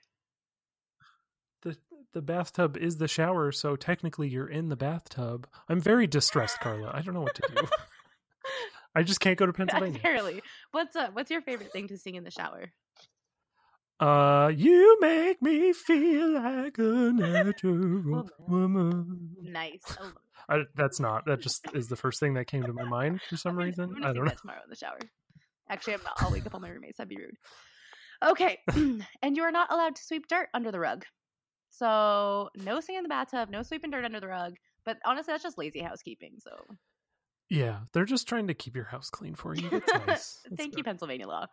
[1.63, 1.77] The
[2.13, 5.47] The bathtub is the shower, so technically you're in the bathtub.
[5.69, 6.91] I'm very distressed, Carla.
[6.93, 7.67] I don't know what to do.
[8.95, 9.99] I just can't go to Pennsylvania.
[9.99, 10.43] Apparently.
[10.73, 12.71] What's uh, what's your favorite thing to sing in the shower?
[14.01, 19.31] Uh, you make me feel like a natural Woman.
[19.41, 19.81] Nice.
[19.99, 20.11] I
[20.57, 21.25] I, that's not.
[21.27, 23.67] That just is the first thing that came to my mind for some I'm gonna-
[23.67, 23.85] reason.
[23.85, 24.31] I'm gonna I don't know.
[24.31, 24.99] that tomorrow in the shower.
[25.71, 26.15] Actually, I'm not.
[26.19, 26.99] I'll wake up all my roommates.
[26.99, 27.37] That'd be rude.
[28.25, 28.59] Okay,
[29.23, 31.05] and you are not allowed to sweep dirt under the rug.
[31.75, 34.57] So no singing in the bathtub, no sweeping dirt under the rug.
[34.85, 36.35] But honestly, that's just lazy housekeeping.
[36.39, 36.51] So
[37.49, 39.83] Yeah, they're just trying to keep your house clean for you.
[40.07, 40.41] Nice.
[40.57, 40.85] Thank you.
[40.85, 41.47] Pennsylvania law.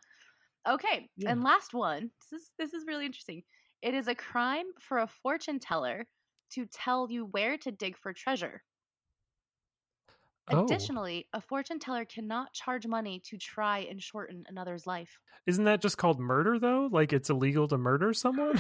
[0.68, 1.32] Okay, Yeah.
[1.32, 2.12] and last one.
[2.32, 3.44] This is this is really interesting.
[3.82, 6.06] It is a crime for a fortune teller
[6.52, 8.62] to tell you where to dig for treasure.
[10.52, 15.20] Oh, Additionally, a fortune teller cannot charge money to try and shorten another's life.
[15.46, 16.90] isn't that just called murder though?
[16.92, 18.60] Like it's illegal to murder someone?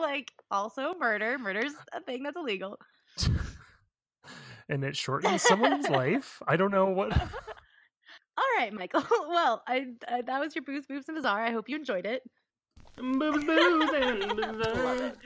[0.00, 1.38] Like, also murder.
[1.38, 2.78] Murder's a thing that's illegal.
[4.68, 6.42] and it shortens someone's life?
[6.46, 7.12] I don't know what.
[8.38, 9.02] All right, Michael.
[9.28, 11.42] Well, I, I that was your booze, boobs, and bizarre.
[11.42, 12.22] I hope you enjoyed it.
[12.98, 13.42] Love
[15.00, 15.16] it.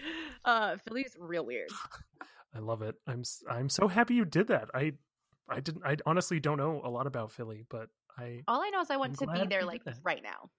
[0.44, 1.70] Uh, Philly's real weird.
[2.54, 2.94] I love it.
[3.06, 4.70] I'm I'm so happy you did that.
[4.74, 4.92] I
[5.48, 5.84] I didn't.
[5.84, 8.96] I honestly don't know a lot about Philly, but I All I know is I
[8.96, 10.50] want I'm to be there like right now.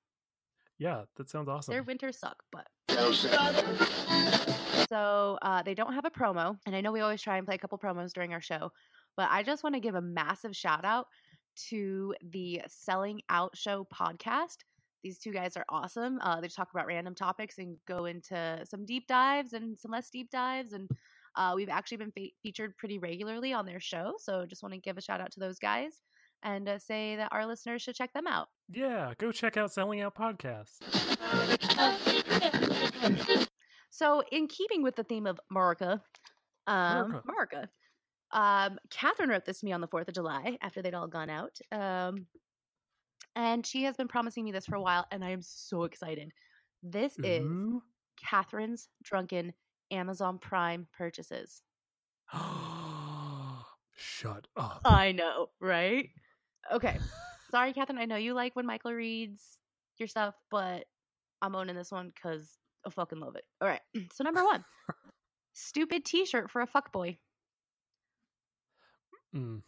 [0.81, 1.73] Yeah, that sounds awesome.
[1.73, 2.65] Their winters suck, but
[4.89, 7.53] so uh, they don't have a promo, and I know we always try and play
[7.53, 8.71] a couple promos during our show,
[9.15, 11.05] but I just want to give a massive shout out
[11.69, 14.57] to the Selling Out Show podcast.
[15.03, 16.17] These two guys are awesome.
[16.19, 19.91] Uh, they just talk about random topics and go into some deep dives and some
[19.91, 20.89] less deep dives, and
[21.35, 24.13] uh, we've actually been fe- featured pretty regularly on their show.
[24.17, 26.01] So just want to give a shout out to those guys.
[26.43, 28.47] And uh, say that our listeners should check them out.
[28.69, 30.79] Yeah, go check out Selling Out Podcast.
[33.91, 36.01] So, in keeping with the theme of America,
[36.65, 37.21] um.
[37.27, 37.69] America,
[38.31, 41.29] um, Catherine wrote this to me on the 4th of July after they'd all gone
[41.29, 41.59] out.
[41.71, 42.25] Um,
[43.35, 46.31] and she has been promising me this for a while, and I am so excited.
[46.81, 47.83] This is Ooh.
[48.25, 49.53] Catherine's drunken
[49.91, 51.61] Amazon Prime purchases.
[53.95, 54.81] Shut up.
[54.85, 56.09] I know, right?
[56.71, 56.97] Okay.
[57.49, 57.97] Sorry, Catherine.
[57.99, 59.41] I know you like when Michael reads
[59.97, 60.85] your stuff, but
[61.41, 62.49] I'm owning this one because
[62.85, 63.43] I fucking love it.
[63.61, 63.81] All right.
[64.13, 64.63] So, number one
[65.53, 67.17] stupid t shirt for a fuckboy.
[69.35, 69.61] Mm.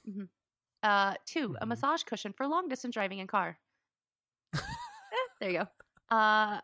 [0.82, 1.68] Uh, 2 a Mhm.
[1.70, 3.58] massage cushion for long distance driving in car.
[5.14, 6.16] Eh, there you go.
[6.16, 6.60] Uh,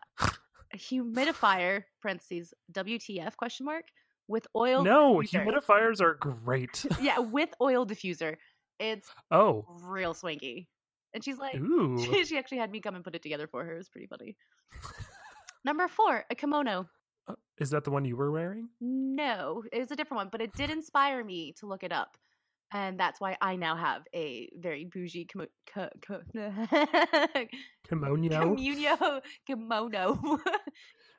[0.72, 3.84] a humidifier, parentheses, WTF question mark,
[4.26, 4.82] with oil.
[4.82, 5.44] No, diffuser.
[5.46, 6.84] humidifiers are great.
[7.00, 8.36] Yeah, with oil diffuser.
[8.80, 10.68] It's oh, real swanky.
[11.14, 12.24] And she's like, ooh.
[12.24, 13.74] she, actually had me come and put it together for her.
[13.74, 14.36] It was pretty funny.
[15.64, 16.88] Number four, a kimono.
[17.28, 18.70] Uh, Is that the one you were wearing?
[18.80, 22.16] No, it was a different one, but it did inspire me to look it up.
[22.72, 26.22] And that's why I now have a very bougie kimo- ko- ko-
[27.88, 28.54] Kimono.
[28.54, 30.38] communio kimono.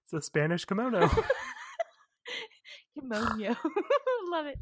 [0.06, 1.10] It's a Spanish kimono.
[2.98, 3.56] Kimono.
[4.32, 4.60] Love it.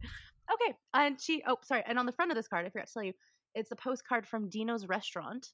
[0.51, 0.75] Okay.
[0.93, 1.83] And she, oh, sorry.
[1.85, 3.13] And on the front of this card, I forgot to tell you,
[3.55, 5.47] it's a postcard from Dino's Restaurant,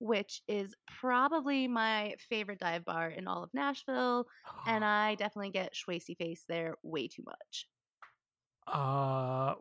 [0.00, 4.26] which is probably my favorite dive bar in all of Nashville.
[4.66, 7.66] And I definitely get Schwasty face there way too much.
[8.66, 9.54] uh,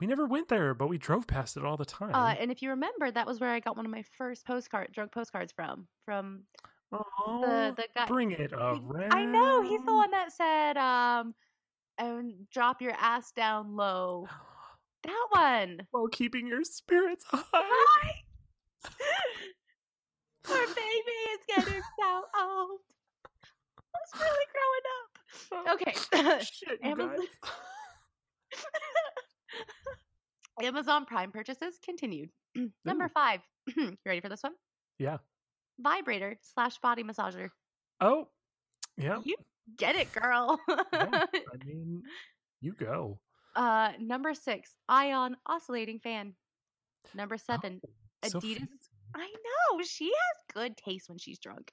[0.00, 2.14] we never went there, but we drove past it all the time.
[2.14, 4.92] Uh, and if you remember, that was where I got one of my first postcard,
[4.92, 6.44] drug postcards from, from
[6.92, 8.06] oh, the, the guy.
[8.06, 9.12] bring it around.
[9.12, 11.34] I know he's the one that said, um,
[11.98, 14.28] and drop your ass down low.
[15.04, 15.86] That one.
[15.92, 17.44] While keeping your spirits high.
[17.54, 18.14] Hi.
[20.42, 22.80] Poor baby is getting so old.
[24.02, 25.68] It's really growing up.
[25.68, 26.40] Oh, okay.
[26.42, 27.26] Shit, Amazon-.
[30.62, 32.30] Amazon Prime purchases continued.
[32.84, 33.40] Number five.
[33.76, 34.54] you ready for this one?
[34.98, 35.18] Yeah.
[35.78, 37.50] Vibrator slash body massager.
[38.00, 38.26] Oh,
[38.96, 39.20] yeah.
[39.24, 39.36] You
[39.76, 40.58] get it, girl.
[40.68, 40.76] yeah.
[40.92, 42.02] I mean,
[42.60, 43.18] you go.
[43.56, 44.74] uh, number six.
[44.88, 46.34] Ion oscillating fan.
[47.14, 47.80] Number seven.
[47.84, 48.58] Oh, so Adidas.
[48.58, 48.90] fancy.
[49.14, 51.72] I know she has good taste when she's drunk.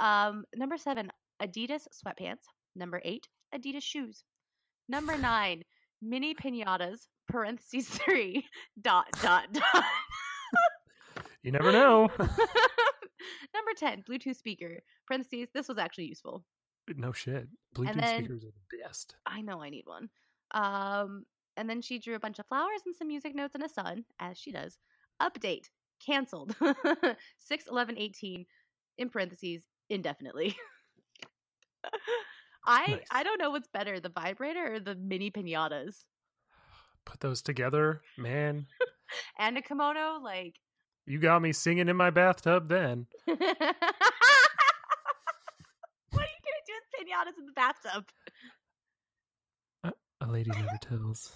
[0.00, 1.10] Um, number seven,
[1.42, 2.44] Adidas sweatpants.
[2.76, 4.22] Number eight, Adidas shoes.
[4.88, 5.62] Number nine,
[6.00, 7.00] mini pinatas.
[7.28, 8.46] Parentheses three
[8.80, 9.84] dot dot dot.
[11.42, 12.08] You never know.
[12.18, 14.80] Number ten, Bluetooth speaker.
[15.06, 15.48] Parentheses.
[15.52, 16.44] This was actually useful.
[16.96, 17.48] No shit.
[17.74, 19.16] Bluetooth then- speakers are the best.
[19.26, 20.08] I know I need one.
[20.52, 21.24] Um,
[21.56, 24.04] and then she drew a bunch of flowers and some music notes and a sun,
[24.20, 24.78] as she does.
[25.20, 25.66] Update
[26.04, 26.54] canceled.
[27.38, 28.46] 6 11 18
[28.98, 30.56] in parentheses indefinitely.
[32.66, 33.06] I Nice.
[33.10, 36.04] I don't know what's better, the vibrator or the mini pinatas.
[37.04, 38.66] Put those together, man.
[39.38, 40.56] And a kimono, like
[41.06, 43.06] You got me singing in my bathtub then.
[43.24, 43.60] What are you
[46.12, 46.66] gonna
[47.26, 48.04] with pinatas in the bathtub?
[50.20, 51.32] A lady never tells.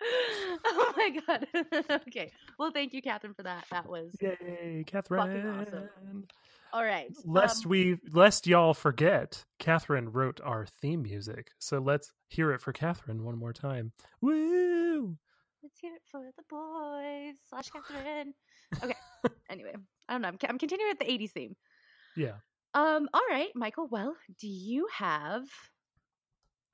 [0.64, 1.46] oh my god.
[2.08, 2.32] okay.
[2.58, 3.66] Well, thank you, Catherine, for that.
[3.70, 5.46] That was Yay, Catherine.
[5.46, 6.26] awesome.
[6.72, 7.10] all right.
[7.24, 11.50] Lest um, we lest y'all forget, Catherine wrote our theme music.
[11.58, 13.92] So let's hear it for Catherine one more time.
[14.22, 15.16] Woo!
[15.62, 18.32] Let's hear it for the boys slash Catherine.
[18.82, 18.94] Okay.
[19.50, 19.74] anyway,
[20.08, 20.28] I don't know.
[20.28, 21.56] I'm, I'm continuing with the 80s theme.
[22.16, 22.36] Yeah.
[22.74, 23.08] Um.
[23.12, 23.88] All right, Michael.
[23.90, 25.44] Well, do you have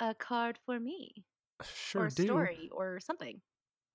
[0.00, 1.24] a card for me
[1.62, 2.24] Sure or a do.
[2.24, 3.40] story or something?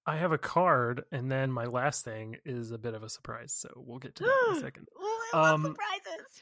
[0.05, 3.53] I have a card, and then my last thing is a bit of a surprise.
[3.53, 4.87] So we'll get to that in a second.
[5.33, 6.41] I love Um, surprises.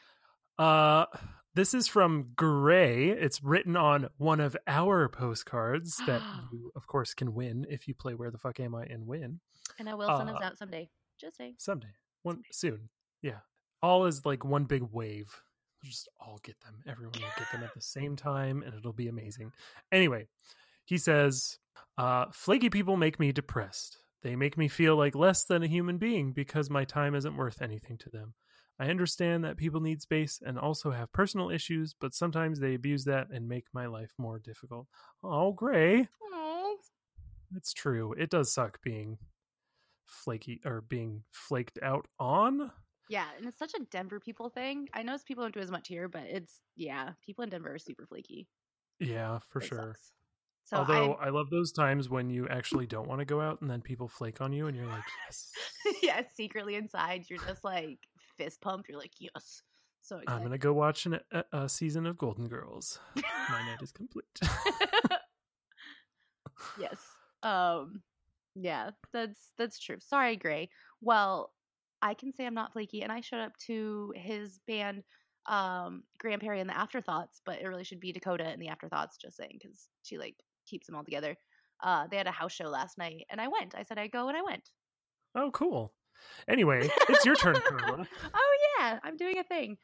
[0.59, 1.05] Uh
[1.55, 3.09] this is from Gray.
[3.09, 6.21] It's written on one of our postcards that
[6.53, 9.39] you, of course, can win if you play Where the Fuck Am I and win
[9.79, 10.87] And I will send those uh, out someday.
[11.19, 11.55] Just saying.
[11.57, 11.87] someday,
[12.21, 12.89] one soon.
[13.23, 13.39] Yeah,
[13.81, 15.41] all is like one big wave.
[15.81, 16.81] We'll just all get them.
[16.87, 19.51] Everyone will get them at the same time, and it'll be amazing.
[19.91, 20.27] Anyway,
[20.85, 21.59] he says,
[21.97, 23.97] uh, "Flaky people make me depressed.
[24.23, 27.61] They make me feel like less than a human being because my time isn't worth
[27.61, 28.33] anything to them."
[28.79, 33.05] I understand that people need space and also have personal issues, but sometimes they abuse
[33.05, 34.87] that and make my life more difficult.
[35.23, 36.07] Oh, Gray.
[36.21, 36.77] Oh,
[37.55, 38.13] It's true.
[38.13, 39.17] It does suck being
[40.05, 42.71] flaky or being flaked out on.
[43.09, 44.87] Yeah, and it's such a Denver people thing.
[44.93, 47.79] I notice people don't do as much here, but it's yeah, people in Denver are
[47.79, 48.47] super flaky.
[48.99, 49.93] Yeah, for It sure.
[49.93, 50.11] sucks.
[50.65, 53.61] So Although I, I love those times when you actually don't want to go out
[53.61, 55.51] and then people flake on you and you're like, yes,
[56.03, 57.99] yeah, secretly inside, you're just like
[58.37, 58.89] fist pumped.
[58.89, 59.61] You're like, yes.
[60.01, 62.99] So I'm gonna go watch an, a, a season of Golden Girls.
[63.15, 64.25] My night is complete.
[66.79, 66.97] yes.
[67.43, 68.01] Um
[68.55, 69.97] yeah, that's that's true.
[69.99, 70.69] Sorry, Gray.
[71.01, 71.51] Well,
[72.01, 75.03] I can say I'm not flaky and I showed up to his band
[75.47, 79.17] um Graham Perry and the Afterthoughts, but it really should be Dakota and the Afterthoughts
[79.17, 80.35] just saying cuz she like
[80.67, 81.35] keeps them all together.
[81.81, 83.75] Uh they had a house show last night and I went.
[83.75, 84.69] I said I'd go and I went.
[85.35, 85.93] oh, cool.
[86.49, 88.07] Anyway, it's your turn, Carla.
[88.33, 89.77] oh yeah, I'm doing a thing.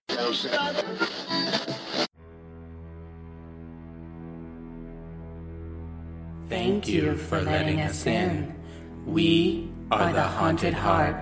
[6.50, 8.54] Thank you for letting us in.
[9.06, 11.18] We are the Haunted Heart,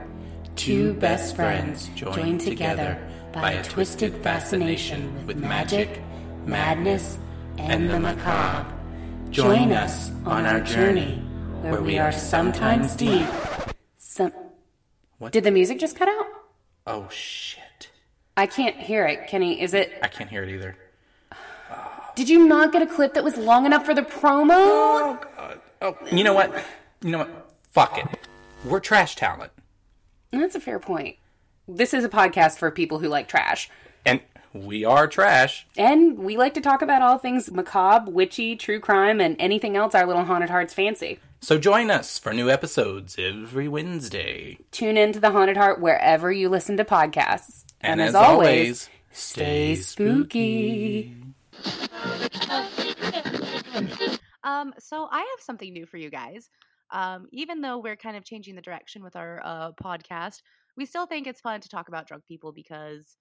[0.55, 2.97] two best friends joined together
[3.31, 6.01] by a twisted fascination with magic,
[6.45, 7.17] madness,
[7.57, 8.71] and the macabre.
[9.29, 11.17] Join us on our journey
[11.61, 13.25] where we are sometimes deep.
[13.97, 14.33] Some.
[15.19, 15.31] What?
[15.31, 16.25] Did the music just cut out?
[16.85, 17.89] Oh shit.
[18.35, 19.61] I can't hear it, Kenny.
[19.61, 19.93] Is it?
[20.01, 20.75] I can't hear it either.
[22.15, 24.49] Did you not get a clip that was long enough for the promo?
[24.51, 25.61] Oh god.
[25.81, 26.53] Oh, you know what?
[27.01, 27.51] You know what?
[27.71, 28.05] Fuck it.
[28.65, 29.51] We're trash talent.
[30.31, 31.17] That's a fair point.
[31.67, 33.69] This is a podcast for people who like trash.
[34.05, 34.21] And
[34.53, 35.67] we are trash.
[35.77, 39.93] And we like to talk about all things macabre, witchy, true crime, and anything else
[39.93, 41.19] our little haunted hearts fancy.
[41.41, 44.57] So join us for new episodes every Wednesday.
[44.71, 47.65] Tune into the Haunted Heart wherever you listen to podcasts.
[47.81, 51.15] And, as, always, stay spooky.
[54.43, 56.49] Um, so I have something new for you guys.
[56.91, 60.41] Um, even though we're kind of changing the direction with our uh, podcast,
[60.77, 63.17] we still think it's fun to talk about drunk people because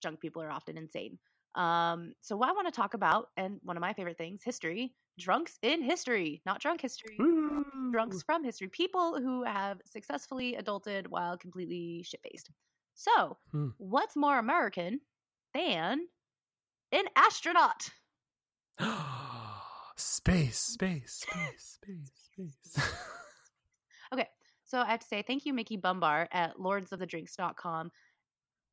[0.00, 1.18] drunk people are often insane.
[1.54, 5.58] Um, so I want to talk about, and one of my favorite things, history, drunks
[5.62, 7.64] in history, not drunk history, Woo!
[7.92, 12.50] drunks from history, people who have successfully adulted while completely shit faced.
[12.94, 13.68] So, Hmm.
[13.78, 15.00] what's more American
[15.54, 16.06] than
[16.92, 17.90] an astronaut?
[19.96, 22.86] space, space, space, space, space.
[24.10, 24.26] Okay,
[24.64, 27.90] so I have to say thank you, Mickey Bumbar at lordsofthedrinks.com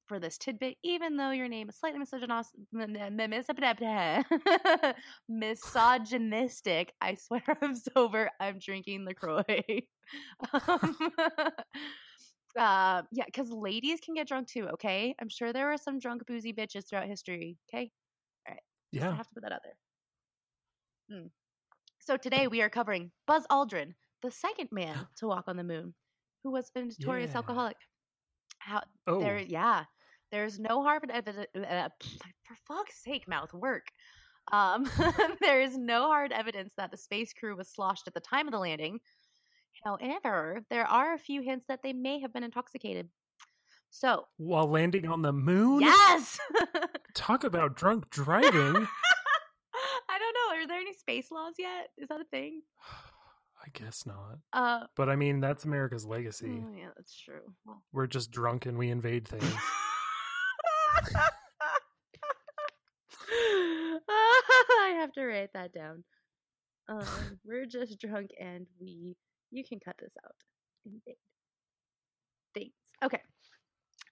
[0.06, 3.49] for this tidbit, even though your name is slightly misogynos- m- m- mis-
[5.28, 6.93] misogynistic.
[7.01, 8.30] I swear I'm sober.
[8.39, 9.43] I'm drinking LaCroix.
[10.54, 10.95] um,
[12.58, 15.15] uh, yeah, because ladies can get drunk too, okay?
[15.19, 17.91] I'm sure there were some drunk, boozy bitches throughout history, okay?
[18.47, 18.54] I
[18.93, 19.10] yeah.
[19.10, 21.19] I have to put that out there.
[21.19, 21.28] Hmm.
[22.06, 25.94] So today we are covering Buzz Aldrin, the second man to walk on the moon,
[26.44, 27.38] who was a notorious Yeah.
[27.38, 27.78] alcoholic.
[28.60, 29.39] How Oh, there?
[29.39, 29.86] Yeah,
[30.32, 31.48] there's no Harvard evidence.
[31.56, 31.89] Uh,
[32.44, 33.88] for fuck's sake, mouth work.
[34.52, 34.86] Um,
[35.41, 38.52] there is no hard evidence that the space crew was sloshed at the time of
[38.52, 39.00] the landing.
[39.84, 43.10] However, there are a few hints that they may have been intoxicated.
[43.89, 45.82] So, while landing on the moon?
[45.82, 46.39] yes.
[47.15, 48.88] Talk about drunk driving.
[50.65, 51.89] Are there any space laws yet?
[51.95, 52.63] Is that a thing?
[53.63, 54.39] I guess not.
[54.51, 56.60] Uh, But I mean, that's America's legacy.
[56.60, 57.41] oh, yeah, that's true.
[57.67, 57.84] Well.
[57.93, 59.45] We're just drunk and we invade things.
[64.10, 66.04] I have to write that down.
[66.89, 67.06] Um,
[67.45, 69.15] we're just drunk and we.
[69.51, 70.34] You can cut this out.
[70.88, 71.17] Invade.
[72.56, 72.73] Thanks.
[73.04, 73.21] Okay.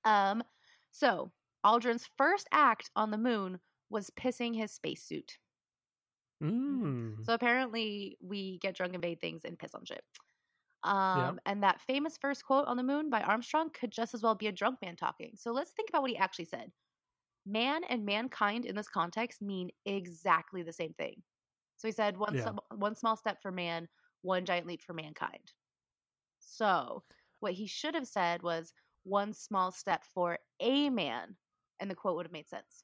[0.06, 0.44] Um.
[0.92, 1.32] So
[1.66, 5.40] Aldrin's first act on the moon was pissing his spacesuit.
[6.44, 7.24] Mm.
[7.24, 10.04] So apparently, we get drunk, invade things, and piss on shit.
[10.84, 14.36] Um, And that famous first quote on the moon by Armstrong could just as well
[14.36, 15.36] be a drunk man talking.
[15.38, 16.72] So let's think about what he actually said.
[17.46, 21.24] Man and mankind in this context mean exactly the same thing.
[21.78, 22.54] So he said one, Yeah.
[22.54, 23.90] sm- one small step for man,
[24.22, 25.54] one giant leap for mankind.
[26.40, 27.06] So
[27.40, 31.38] what he should have said was one small step for a man,
[31.80, 32.84] and the quote would have made sense.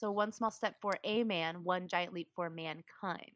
[0.00, 3.32] So one small step for a man, one giant leap for mankind.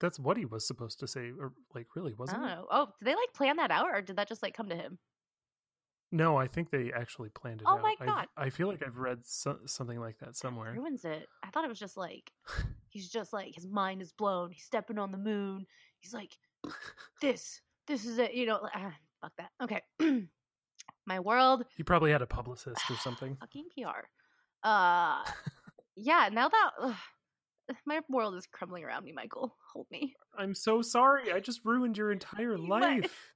[0.00, 2.58] That's what he was supposed to say, or like, really, wasn't don't it?
[2.70, 4.96] Oh, did they like plan that out, or did that just like come to him?
[6.12, 7.82] No, I think they actually planned it Oh out.
[7.82, 8.26] my I've- God.
[8.36, 10.72] I feel like I've read so- something like that somewhere.
[10.72, 11.26] Ruins it.
[11.42, 12.30] I thought it was just like
[12.88, 14.52] he's just like his mind is blown.
[14.52, 15.66] He's stepping on the moon.
[15.98, 16.38] He's like,
[17.20, 18.34] this, this is it.
[18.34, 19.50] You know, ah, fuck that.
[19.60, 19.82] Okay,
[21.06, 23.36] my world He probably had a publicist or something.
[23.40, 24.06] fucking PR.
[24.62, 25.24] Uh,
[25.96, 26.28] yeah.
[26.32, 26.96] Now that ugh,
[27.86, 30.14] my world is crumbling around me, Michael, hold me.
[30.36, 31.32] I'm so sorry.
[31.32, 33.32] I just ruined your entire life.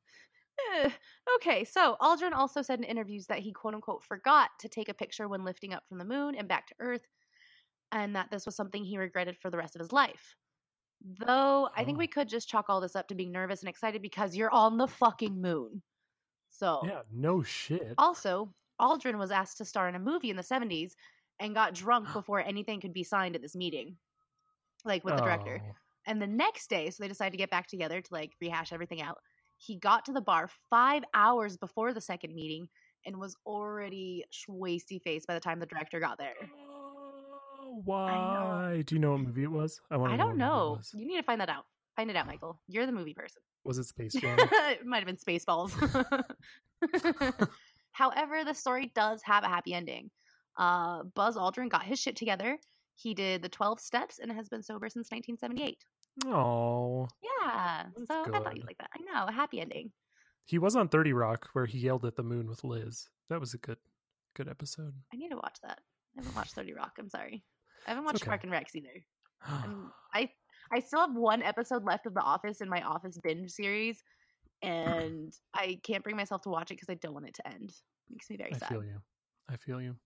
[0.75, 0.91] Eh,
[1.37, 4.95] okay, so Aldrin also said in interviews that he quote unquote forgot to take a
[4.95, 7.07] picture when lifting up from the moon and back to Earth.
[7.91, 10.35] and that this was something he regretted for the rest of his life.
[11.27, 11.99] Though I think Oh.
[11.99, 14.77] we could just chalk all this up to being nervous and excited because you're on
[14.79, 15.83] the fucking moon.
[16.51, 17.95] So, Yeah, no shit.
[17.99, 20.93] also, Aldrin was asked to star in a movie in the 70s
[21.41, 23.97] and got drunk before anything could be signed at this meeting,
[24.85, 25.61] like with the director.
[25.65, 25.75] Oh.
[26.07, 29.01] And the next day, so they decided to get back together to like rehash everything
[29.01, 29.19] out.
[29.59, 32.69] He got to the bar five hours before the second meeting
[33.07, 36.35] and was already schwasty faced by the time the director got there.
[36.43, 38.83] Oh, Why?
[38.85, 39.81] Do you know what movie it was?
[39.91, 40.81] I want I don't it know.
[40.93, 41.65] You need to find that out.
[41.97, 42.61] Find it out, Michael.
[42.69, 43.43] You're the movie person.
[43.65, 44.37] Was it Space Jam?
[44.41, 45.73] it might have been Spaceballs.
[47.93, 50.11] However, the story does have a happy ending.
[50.57, 52.59] Uh, Buzz Aldrin got his shit together.
[52.95, 55.79] He did the 12 steps and has been sober since 1978.
[56.27, 57.85] oh, Yeah.
[58.07, 58.91] So I thought you'd like that.
[58.95, 59.27] I know.
[59.27, 59.91] A happy ending.
[60.45, 63.09] he was on Thirty Rock where he yelled at the moon with Liz.
[63.31, 63.79] That was a good,
[64.35, 64.93] good episode.
[65.13, 65.79] I need to watch that.
[66.17, 66.93] I haven't watched 30 Rock.
[66.99, 67.43] I'm sorry.
[67.87, 68.29] I haven't watched okay.
[68.29, 69.05] Parks and Rec either.
[69.47, 70.29] I'm, I
[70.73, 74.03] I still have one episode left of The Office in my Office binge series,
[74.63, 77.71] and I can't bring myself to watch it because I don't want it to end.
[77.71, 78.69] It makes me very I sad.
[78.71, 79.03] I feel you.
[79.49, 79.97] I feel you.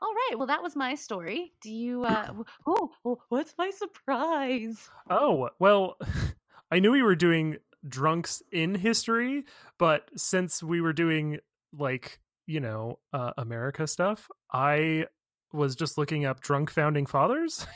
[0.00, 1.52] All right, well that was my story.
[1.62, 2.04] Do you?
[2.04, 2.32] uh
[2.66, 4.88] Oh, oh what's my surprise?
[5.10, 5.96] Oh, well,
[6.70, 9.44] I knew we were doing drunks in history,
[9.78, 11.38] but since we were doing
[11.72, 15.06] like, you know, uh, America stuff, I
[15.52, 17.66] was just looking up drunk founding fathers.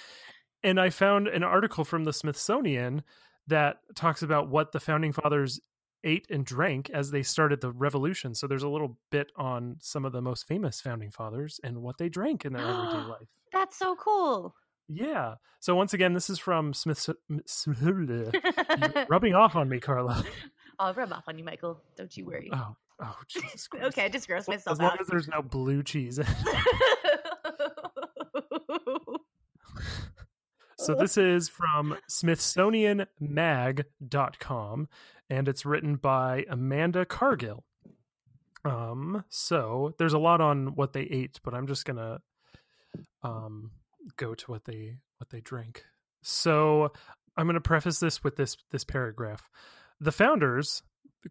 [0.62, 3.02] and I found an article from the Smithsonian
[3.48, 5.60] that talks about what the founding fathers
[6.04, 8.34] ate and drank as they started the revolution.
[8.34, 11.98] So there's a little bit on some of the most famous founding fathers and what
[11.98, 13.28] they drank in their everyday ah, life.
[13.52, 14.54] That's so cool.
[14.88, 15.34] Yeah.
[15.60, 17.08] So once again, this is from Smith.
[19.08, 20.24] Rubbing off on me, Carla.
[20.78, 21.80] I'll rub off on you, Michael.
[21.96, 22.50] Don't you worry.
[22.52, 23.86] Oh, oh, Jesus Christ.
[23.86, 25.00] okay, I just grossed Well, myself As long out.
[25.00, 26.18] as there's no blue cheese.
[30.82, 34.88] so this is from SmithsonianMag.com,
[35.30, 37.62] and it's written by Amanda Cargill.
[38.64, 42.20] Um, so there's a lot on what they ate, but I'm just gonna
[43.22, 43.70] um
[44.16, 45.84] go to what they what they drank.
[46.22, 46.92] So
[47.36, 49.48] I'm gonna preface this with this this paragraph.
[50.00, 50.82] The founders,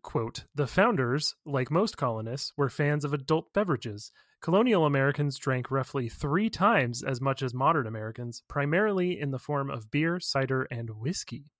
[0.02, 4.14] quote, the founders, like most colonists, were fans of adult beverages.
[4.42, 9.70] Colonial Americans drank roughly three times as much as modern Americans, primarily in the form
[9.70, 11.52] of beer, cider, and whiskey.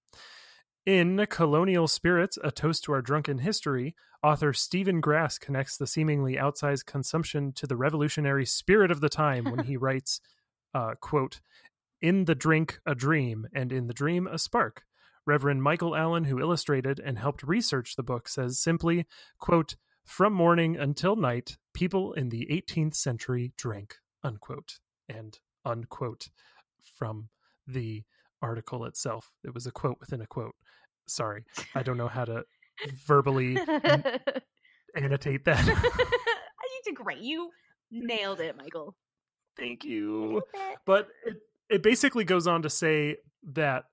[0.84, 6.38] In Colonial Spirits, A Toast to Our Drunken History, author Steven Grasse connects the seemingly
[6.38, 10.20] outsized consumption to the revolutionary spirit of the time when he writes,
[10.74, 11.40] uh, quote,
[12.02, 14.86] In the drink, a dream, and in the dream, a spark.
[15.28, 19.06] Reverend Michael Allen, who illustrated and helped research the book, says simply,
[19.38, 26.30] quote, From morning until night, people in the 18th century drank, unquote, and unquote
[26.98, 27.30] from
[27.68, 28.04] the
[28.42, 29.32] article itself.
[29.44, 30.56] It was a quote within a quote.
[31.08, 31.44] Sorry,
[31.76, 32.44] I don't know how to
[33.06, 33.58] verbally
[34.96, 35.66] annotate that.
[35.66, 37.20] you did great.
[37.20, 37.52] You
[37.92, 38.96] nailed it, Michael.
[39.58, 40.42] Thank you.
[40.86, 41.38] But it,
[41.70, 43.18] it basically goes on to say
[43.54, 43.84] that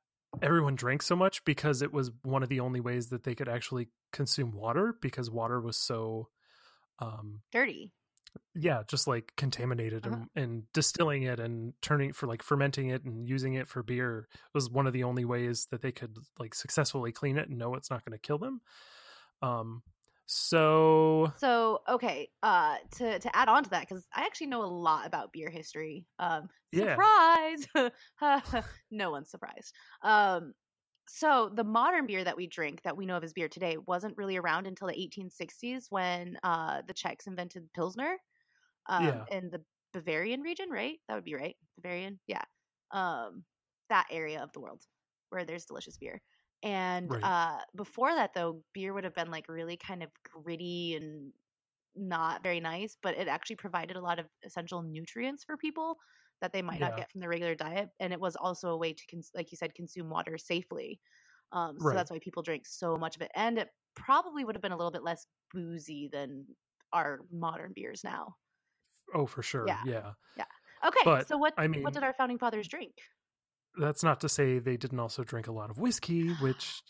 [0.43, 3.49] everyone drank so much because it was one of the only ways that they could
[3.49, 6.29] actually consume water because water was so
[7.01, 7.93] um Dirty.
[8.55, 10.19] yeah just like contaminated Uh-huh.
[10.19, 14.29] and, and distilling it and turning for like fermenting it and using it for beer
[14.55, 17.75] was one of the only ways that they could like successfully clean it and know
[17.75, 18.61] it's not going to kill them
[19.43, 19.83] um
[20.27, 24.67] so So okay, uh, to to add on to that, because I actually know a
[24.67, 26.07] lot about beer history.
[26.19, 27.01] Um, Yeah.
[27.07, 27.65] surprise!
[28.91, 29.75] no one's surprised.
[30.03, 30.55] Um,
[31.09, 34.17] so the modern beer that we drink, that we know of as beer today, wasn't
[34.17, 38.19] really around until the 1860s when uh, the Czechs invented Pilsner.
[38.89, 39.29] Um, Yeah.
[39.31, 40.99] in the Bavarian region, right?
[41.09, 41.57] That would be right.
[41.77, 42.45] Bavarian, yeah.
[42.91, 43.45] Um,
[43.91, 44.83] that area of the world
[45.31, 46.23] where there's delicious beer.
[46.63, 47.23] And Right.
[47.23, 51.33] uh, before that, though, beer would have been like really kind of gritty and
[51.97, 55.97] not very nice, but it actually provided a lot of essential nutrients for people
[56.41, 57.89] that they might not get from their regular diet.
[58.01, 61.01] And it was also a way to, cons- like you said, consume water safely.
[61.53, 61.95] Um, so Right.
[61.97, 63.31] that's why people drink so much of it.
[63.35, 66.45] And it probably would have been a little bit less boozy than
[66.93, 68.37] our modern beers now.
[69.15, 69.81] oh for sure Yeah.
[69.87, 70.13] yeah
[70.87, 72.95] Okay, But, so what I mean- what did our founding fathers drink?
[73.81, 76.83] that's not to say they didn't also drink a lot of whiskey which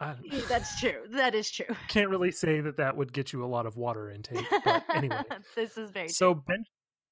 [0.48, 1.02] that's true.
[1.10, 1.74] That is true.
[1.88, 5.22] can't really say that that would get you a lot of water intake but anyway
[5.56, 6.64] this is very so ben-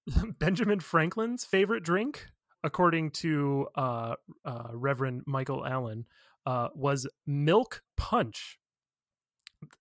[0.38, 2.26] benjamin franklin's favorite drink
[2.64, 6.04] according to uh, uh, reverend michael allen
[6.46, 8.58] uh, was milk punch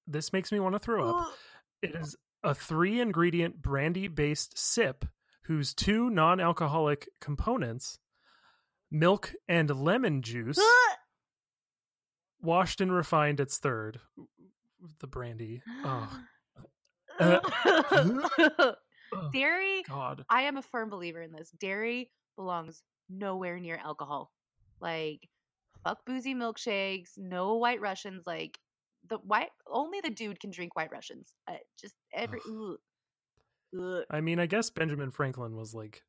[0.08, 1.34] this makes me want to throw up
[1.82, 5.06] it is a three ingredient brandy based sip
[5.44, 8.00] whose two non-alcoholic components,
[8.90, 10.60] milk and lemon juice,
[12.42, 14.00] washed and refined its third.
[15.00, 15.62] The brandy.
[15.84, 16.20] Oh,
[19.14, 20.26] oh Dairy God.
[20.30, 21.52] I am a firm believer in this.
[21.60, 24.32] Dairy belongs nowhere near alcohol.
[24.80, 25.28] Like
[25.84, 28.24] fuck boozy milkshakes, no white Russians.
[28.26, 28.60] Like
[29.10, 31.34] the white only the dude can drink white Russians.
[31.48, 32.40] Uh, just every.
[32.48, 32.78] ugh.
[33.80, 34.04] Ugh.
[34.10, 36.04] I mean, I guess Benjamin Franklin was like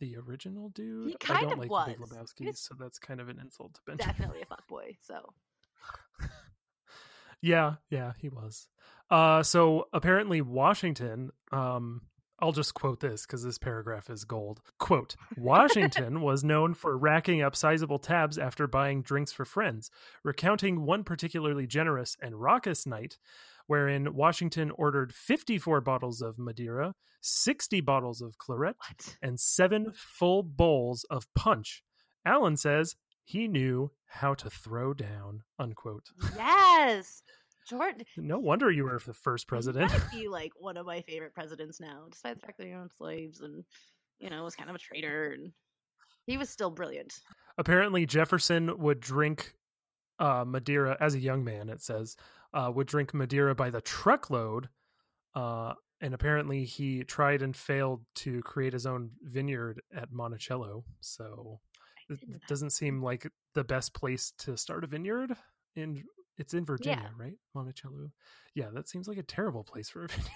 [0.00, 1.16] the original dude.
[1.22, 1.88] I kind don't of like was.
[1.88, 4.14] Big He Lebowski, was so that's kind of an insult to Benjamin.
[4.14, 4.96] Definitely a fuck boy.
[5.02, 5.34] So
[7.44, 8.68] Yeah, yeah, he was.
[9.10, 12.00] Uh, so apparently Washington, um,
[12.44, 14.60] I'll just quote this because this paragraph is gold.
[14.78, 19.90] Quote, Washington was known for racking up sizable tabs after buying drinks for friends,
[20.22, 23.16] recounting one particularly generous and raucous night
[23.66, 29.16] wherein Washington ordered 54 bottles of Madeira, 60 bottles of claret, what?
[29.22, 31.82] and seven full bowls of punch.
[32.26, 36.10] Allen says he knew how to throw down, unquote.
[36.36, 37.22] Yes,
[37.68, 38.04] Jordan.
[38.16, 39.90] No wonder you were the first president.
[39.90, 42.72] He might be like one of my favorite presidents now, despite the fact that he
[42.72, 43.64] owned slaves and
[44.18, 45.52] you know was kind of a traitor, and
[46.26, 47.14] he was still brilliant.
[47.58, 49.54] Apparently, Jefferson would drink
[50.18, 51.68] uh, Madeira as a young man.
[51.68, 52.16] It says
[52.52, 54.68] uh, would drink Madeira by the truckload,
[55.34, 60.84] uh, and apparently he tried and failed to create his own vineyard at Monticello.
[61.00, 61.60] So
[62.08, 62.48] it didn't know that.
[62.48, 65.34] doesn't seem like the best place to start a vineyard.
[65.76, 66.04] In
[66.38, 67.34] it's in Virginia, right?
[67.54, 68.10] Monticello.
[68.54, 70.30] Yeah, that seems like a terrible place for a vineyard.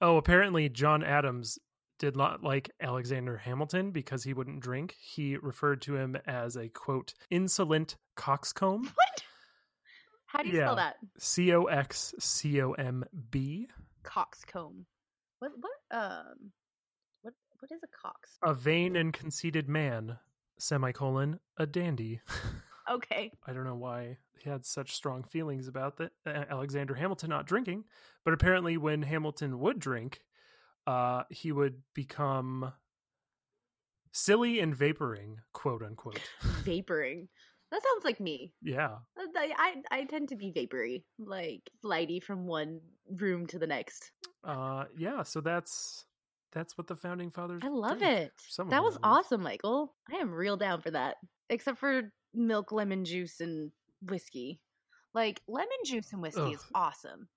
[0.00, 1.58] oh, apparently John Adams
[1.98, 4.94] did not like Alexander Hamilton because he wouldn't drink.
[5.00, 8.82] He referred to him as a quote insolent coxcomb.
[8.94, 9.22] What?
[10.26, 10.64] How do you Yeah.
[10.66, 10.96] spell that?
[11.18, 13.68] C O X C O M B.
[14.02, 14.86] Coxcomb.
[15.38, 15.52] What?
[15.60, 15.96] What?
[15.96, 16.50] Um.
[17.22, 17.34] What?
[17.60, 18.30] What is a cox?
[18.42, 20.18] A vain and conceited man.
[20.58, 21.38] Semicolon.
[21.56, 22.20] A dandy.
[22.90, 23.32] Okay.
[23.46, 27.46] I don't know why he had such strong feelings about that uh, Alexander Hamilton not
[27.46, 27.84] drinking,
[28.24, 30.20] but apparently when Hamilton would drink,
[30.86, 32.72] uh, he would become
[34.12, 36.20] silly and vaporing, quote unquote.
[36.64, 37.28] Vaporing.
[37.70, 38.52] That sounds like me.
[38.62, 38.96] yeah.
[39.18, 39.52] I,
[39.90, 42.80] I I tend to be vapory, like flighty from one
[43.10, 44.12] room to the next.
[44.44, 45.24] Uh, yeah.
[45.24, 46.04] So that's
[46.52, 47.62] that's what the founding fathers.
[47.64, 48.26] I love drank.
[48.26, 48.32] it.
[48.48, 49.92] Some That was awesome, Michael.
[50.12, 51.16] I am real down for that.
[51.50, 53.72] Except for milk, lemon juice, and
[54.02, 54.60] whiskey.
[55.14, 57.28] Like lemon juice and whiskey is awesome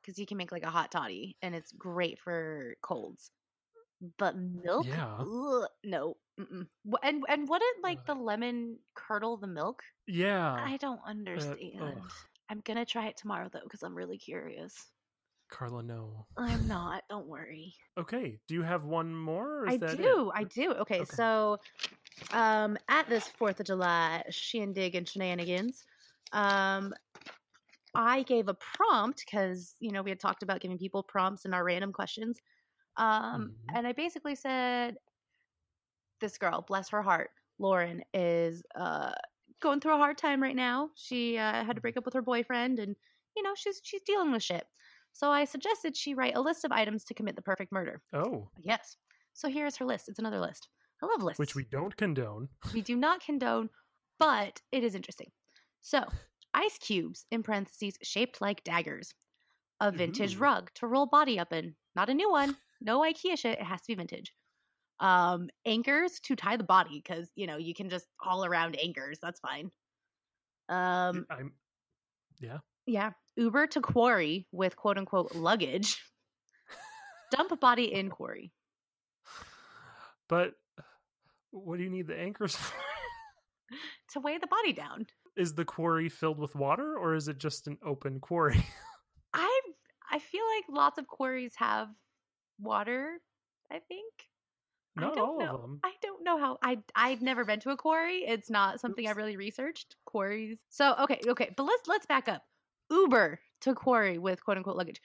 [0.00, 3.30] because you can make like a hot toddy, and it's great for colds.
[4.18, 5.16] But milk, Yeah.
[5.20, 6.16] Ugh, no.
[6.38, 6.68] Mm-mm.
[7.02, 9.82] And and wouldn't like the lemon curdle the milk?
[10.06, 10.52] Yeah.
[10.52, 11.80] I don't Uh, understand.
[11.80, 12.12] ugh.
[12.48, 14.90] I'm gonna try it tomorrow though because I'm really curious.
[15.48, 16.26] Carla, no.
[16.36, 17.04] I'm not.
[17.08, 17.74] Don't worry.
[17.96, 18.40] Okay.
[18.48, 19.60] Do you have one more?
[19.60, 20.02] Or is I that it?
[20.02, 20.30] do.
[20.34, 20.72] I do.
[20.72, 21.04] Okay, Okay.
[21.04, 21.58] so
[22.32, 25.84] um, at this Fourth of July shindig and shenanigans,
[26.32, 26.94] um,
[27.94, 31.54] I gave a prompt because you know we had talked about giving people prompts in
[31.54, 32.40] our random questions,
[32.96, 33.76] um, Mhm.
[33.76, 34.98] and I basically said,
[36.20, 39.12] "This girl, bless her heart, Lauren, is uh,
[39.60, 40.90] going through a hard time right now.
[40.94, 42.96] She uh, had to break up with her boyfriend, and
[43.36, 44.66] you know she's she's dealing with shit."
[45.12, 48.02] So I suggested she write a list of items to commit the perfect murder.
[48.12, 48.96] Oh, Yes.
[49.32, 50.08] So here's her list.
[50.08, 50.68] It's another list.
[51.04, 51.38] I love lists.
[51.38, 52.48] which we don't condone.
[52.74, 53.70] we do not condone,
[54.18, 55.30] but it is interesting.
[55.82, 56.02] So,
[56.54, 59.12] ice cubes in parentheses shaped like daggers.
[59.80, 60.40] A vintage Ooh.
[60.40, 61.74] rug to roll body up in.
[61.94, 62.56] Not a new one.
[62.80, 63.58] No IKEA shit.
[63.58, 64.32] It has to be vintage.
[65.00, 69.18] Um, anchors to tie the body because you know you can just haul around anchors.
[69.20, 69.70] That's fine.
[70.68, 71.52] Um, I'm.
[72.40, 72.58] Yeah.
[72.86, 73.10] yeah.
[73.36, 76.00] Uber to quarry with quote unquote luggage.
[77.30, 78.52] Dump body in quarry.
[80.28, 80.54] But
[81.54, 82.74] what do you need the anchors for?
[84.12, 85.06] to weigh the body down.
[85.36, 88.64] Is the quarry filled with water or is it just an open quarry?
[89.34, 89.60] I
[90.10, 91.88] I feel like lots of quarries have
[92.60, 93.14] water.
[93.70, 94.12] I think.
[94.96, 95.54] I Not don't all know.
[95.56, 95.80] of them.
[95.82, 96.58] I don't know how.
[96.62, 98.18] I I've never been to a quarry.
[98.18, 99.16] It's not something I Oops.
[99.16, 99.96] really researched.
[100.04, 100.58] Quarries.
[100.68, 102.42] So okay, okay, but let's let's back up.
[102.90, 105.00] Uber to quarry with quote unquote luggage.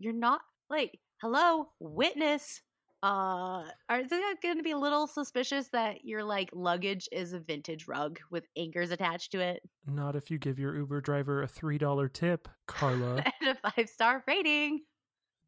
[0.00, 2.60] You're not like hello witness.
[3.02, 7.40] Uh, are they going to be a little suspicious that your like luggage is a
[7.40, 11.48] vintage rug with anchors attached to it Not if you give your Uber driver a
[11.48, 13.24] $3 tip, Carla.
[13.40, 14.80] and a five star rating?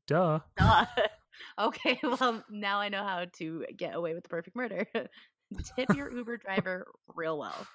[0.07, 0.41] Duh.
[0.57, 0.87] Duh.
[1.61, 4.87] okay, well now I know how to get away with the perfect murder.
[5.77, 7.67] Tip your Uber driver real well.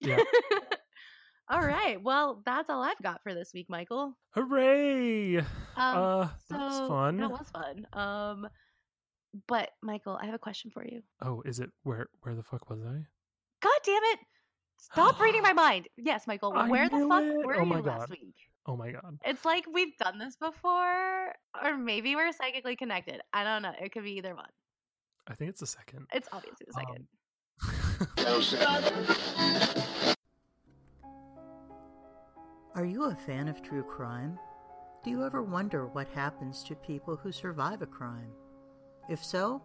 [0.00, 0.18] Yeah.
[1.50, 2.00] all right.
[2.00, 4.16] Well, that's all I've got for this week, Michael.
[4.36, 5.38] Hooray!
[5.38, 5.44] Um,
[5.76, 7.16] uh, so that's fun.
[7.16, 7.86] That was fun.
[7.92, 8.48] Um,
[9.46, 11.02] But Michael, I have a question for you.
[11.22, 13.04] Oh, is it where where the fuck was I?
[13.60, 14.20] God damn it!
[14.80, 15.88] Stop reading my mind.
[15.96, 16.52] Yes, Michael.
[16.56, 17.46] I Where the fuck it.
[17.46, 18.10] were Oh you my last God.
[18.10, 18.34] week?
[18.66, 19.18] Oh my god.
[19.24, 23.20] It's like we've done this before, or maybe we're psychically connected.
[23.32, 23.72] I don't know.
[23.80, 24.48] It could be either one.
[25.26, 26.06] I think it's the second.
[26.12, 27.06] It's obviously the second.
[28.26, 30.14] Um,
[32.74, 34.38] Are you a fan of true crime?
[35.02, 38.30] Do you ever wonder what happens to people who survive a crime?
[39.08, 39.62] If so,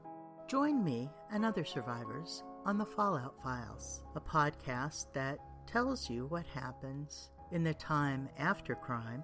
[0.48, 5.38] join me and other survivors on the Fallout Files, a podcast that
[5.68, 9.22] tells you what happens in the time after crime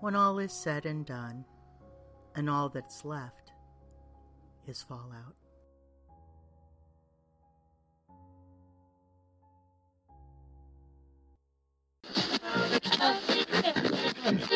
[0.00, 1.44] when all is said and done
[2.34, 3.52] and all that's left
[4.66, 5.36] is fallout.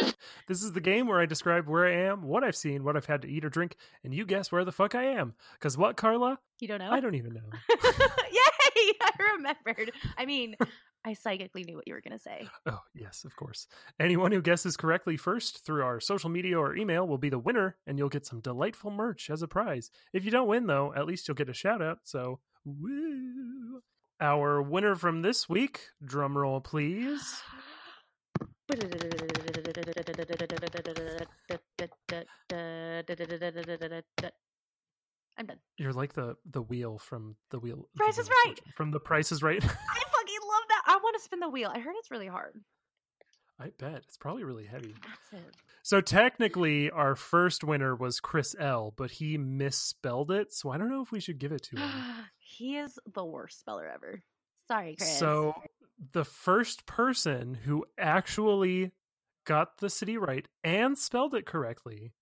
[0.46, 3.06] This is the game where I describe where I am, what I've seen, what I've
[3.06, 5.34] had to eat or drink, and you guess where the fuck I am.
[5.60, 6.38] Cause what, Carla?
[6.60, 6.90] you don't know?
[6.90, 7.40] I don't even know.
[8.32, 8.92] Yay!
[9.00, 9.92] I remembered.
[10.16, 10.56] I mean,
[11.04, 12.48] I psychically knew what you were gonna say.
[12.66, 13.66] Oh, yes, of course.
[13.98, 17.76] Anyone who guesses correctly first through our social media or email will be the winner,
[17.86, 19.90] and you'll get some delightful merch as a prize.
[20.12, 22.00] If you don't win, though, at least you'll get a shout out.
[22.04, 23.82] So, woo!
[24.20, 27.40] Our winner from this week, drum roll please.
[35.38, 35.58] I'm done.
[35.76, 37.88] You're like the the wheel from the wheel.
[37.94, 38.60] the is Wheel Right.
[38.74, 39.62] From the Price is Right.
[39.64, 40.82] I fucking love that.
[40.86, 41.70] I want to spin the wheel.
[41.72, 42.54] I heard it's really hard.
[43.58, 44.94] I bet it's probably really heavy.
[45.82, 50.52] So technically, our first winner was Chris L, but he misspelled it.
[50.52, 51.90] So I don't know if we should give it to him.
[52.38, 54.22] he is the worst speller ever.
[54.68, 55.18] Sorry, Chris.
[55.18, 55.54] So
[56.12, 58.92] the first person who actually
[59.46, 62.12] got the city right and spelled it correctly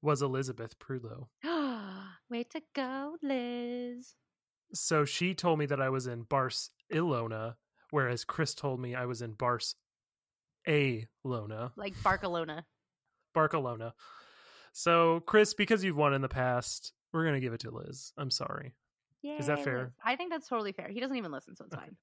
[0.00, 1.26] was Elizabeth Prudlow.
[2.30, 4.14] way to go, Liz.
[4.74, 7.54] So she told me that I was in Bars Ilona,
[7.90, 9.76] whereas Chris told me I was in Bars
[10.66, 12.64] A Lona, Like Barcelona.
[13.34, 13.94] Barcelona.
[14.72, 18.12] So Chris, because you've won in the past, we're gonna give it to Liz.
[18.16, 18.72] I'm sorry.
[19.22, 19.78] Is that fair?
[19.84, 19.92] Liz.
[20.04, 20.88] I think that's totally fair.
[20.88, 21.84] He doesn't even listen, so it's Okay.
[21.84, 21.96] fine.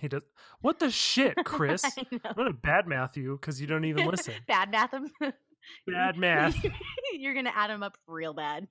[0.00, 0.22] He does.
[0.60, 1.84] What the shit, Chris?
[1.84, 4.34] I'm gonna bad math you because you don't even listen.
[4.48, 5.10] bad math him.
[5.86, 6.56] Bad math.
[7.12, 8.68] You're gonna add him up real bad.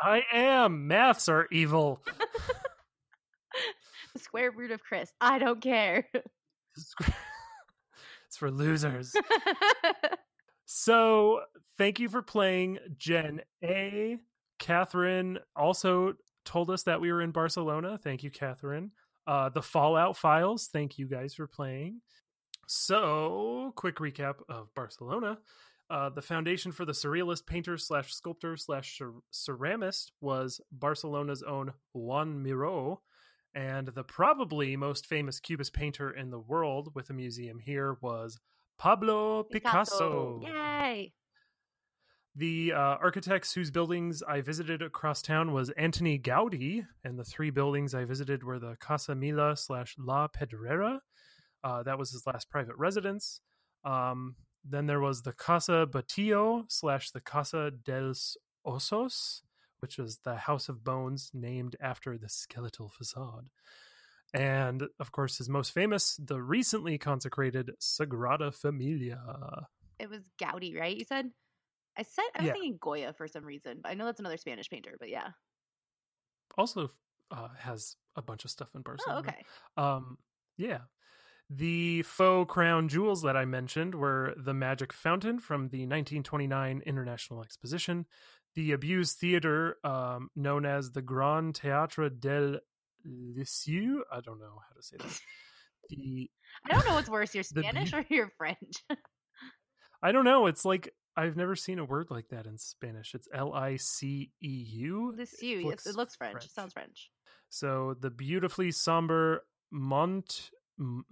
[0.00, 0.86] I am.
[0.86, 2.00] Maths are evil.
[4.14, 5.12] the square root of Chris.
[5.20, 6.06] I don't care.
[6.74, 6.94] it's
[8.38, 9.12] for losers.
[10.64, 11.40] So,
[11.78, 14.16] thank you for playing Jen A.
[14.60, 16.14] Catherine also
[16.44, 17.98] told us that we were in Barcelona.
[17.98, 18.92] Thank you, Catherine.
[19.30, 20.68] Uh, the Fallout Files.
[20.72, 22.00] Thank you guys for playing.
[22.66, 25.38] So, quick recap of Barcelona.
[25.88, 29.00] Uh, the foundation for the surrealist painter slash sculptor slash
[29.32, 32.98] ceramist was Barcelona's own Juan Miró,
[33.54, 38.36] and the probably most famous cubist painter in the world with a museum here was
[38.78, 40.40] Pablo Picasso.
[40.42, 41.12] Yay.
[42.36, 47.50] The uh, architects whose buildings I visited across town was Antoni Gaudi, and the three
[47.50, 51.00] buildings I visited were the Casa Mila slash La Pedrera.
[51.64, 53.40] Uh, that was his last private residence.
[53.84, 59.40] Um, then there was the Casa Batlló slash the Casa dels Ossos,
[59.80, 63.48] which was the House of Bones named after the skeletal facade.
[64.32, 69.18] And of course, his most famous, the recently consecrated Sagrada Familia.
[69.98, 70.96] It was Gaudi, right?
[70.96, 71.30] You said?
[71.98, 72.52] I said I was Yeah.
[72.54, 75.28] thinking Goya for some reason, but I know that's another Spanish painter, but yeah.
[76.56, 76.90] Also
[77.30, 79.28] uh, has a bunch of stuff in Oh, Barcelona.
[79.28, 79.44] okay.
[79.76, 80.18] Um,
[80.56, 80.80] yeah.
[81.48, 87.42] The faux crown jewels that I mentioned were the Magic Fountain from the 1929 International
[87.42, 88.06] Exposition,
[88.54, 92.60] the abused theater um, known as the Grand Théâtre del
[93.04, 94.04] Lisieux.
[94.12, 95.20] I don't know how to say that.
[95.88, 96.30] The
[96.68, 98.84] I don't know what's worse, your Spanish beau- or your French.
[100.02, 100.46] I don't know.
[100.46, 103.14] It's like I've never seen a word like that in Spanish.
[103.14, 105.12] It's L I C E U.
[105.16, 105.68] this you.
[105.68, 106.46] Yes, it looks French.
[106.46, 107.10] It sounds French.
[107.50, 111.04] So the beautifully somber Mont M-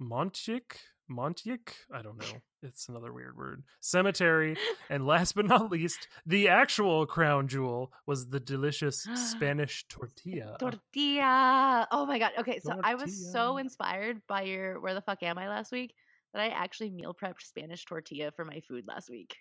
[0.00, 0.78] Montjuic
[1.10, 2.40] Montjuic, I don't know.
[2.62, 3.62] It's another weird word.
[3.80, 4.56] Cemetery,
[4.88, 10.56] and last but not least, the actual crown jewel was the delicious Spanish tortilla.
[10.58, 11.86] Tortilla.
[11.92, 12.32] Oh my god.
[12.38, 15.94] Okay, so I was so inspired by your where the fuck am I last week
[16.34, 19.36] that I actually meal prepped Spanish tortilla for my food last week.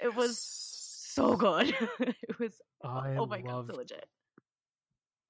[0.00, 1.74] It was so good.
[2.00, 4.06] it was oh, I oh my god, so legit.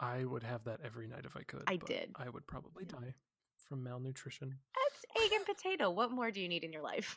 [0.00, 1.64] I would have that every night if I could.
[1.66, 2.12] I did.
[2.16, 3.14] I would probably die
[3.68, 4.54] from malnutrition.
[4.74, 5.90] That's egg and potato.
[5.90, 7.16] What more do you need in your life?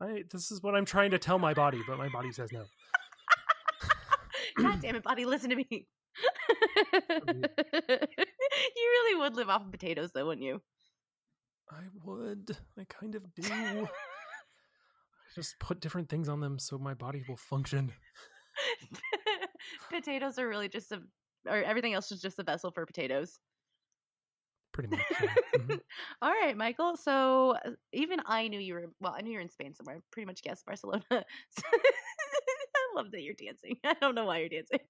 [0.00, 2.64] I this is what I'm trying to tell my body, but my body says no.
[4.58, 5.66] God damn it, buddy, listen to me.
[5.70, 5.86] you
[8.76, 10.60] really would live off of potatoes, though, wouldn't you?
[11.70, 12.56] I would.
[12.78, 13.42] I kind of do.
[13.52, 13.88] I
[15.34, 17.92] Just put different things on them so my body will function.
[19.90, 21.00] potatoes are really just a,
[21.48, 23.38] or everything else is just a vessel for potatoes.
[24.72, 25.00] Pretty much.
[25.20, 25.28] yeah.
[25.56, 25.80] Mhm.
[26.22, 26.96] All right, Michael.
[26.96, 28.86] So uh, even I knew you were.
[29.00, 30.02] Well, I knew you were in Spain somewhere.
[30.12, 31.02] Pretty much guessed Barcelona.
[31.10, 31.22] I
[32.94, 33.76] love that you're dancing.
[33.84, 34.80] I don't know why you're dancing.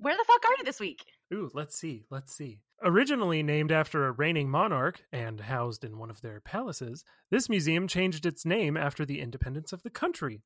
[0.00, 1.04] Where the fuck are you this week?
[1.34, 2.04] Ooh, let's see.
[2.10, 2.60] Let's see.
[2.82, 7.86] Originally named after a reigning monarch and housed in one of their palaces, this museum
[7.86, 10.40] changed its name after the independence of the country.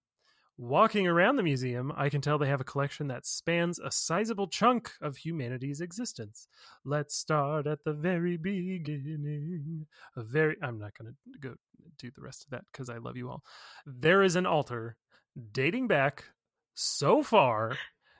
[0.59, 4.49] Walking around the museum, I can tell they have a collection that spans a sizable
[4.49, 6.49] chunk of humanity's existence.
[6.85, 9.87] Let's start at the very beginning.
[10.17, 11.55] A very I'm not going to go
[11.97, 13.45] do the rest of that cuz I love you all.
[13.87, 14.97] There is an altar
[15.53, 16.25] dating back
[16.75, 17.79] so far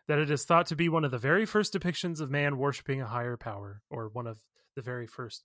[0.09, 3.01] that it is thought to be one of the very first depictions of man worshiping
[3.01, 4.39] a higher power, or one of
[4.77, 5.45] the very first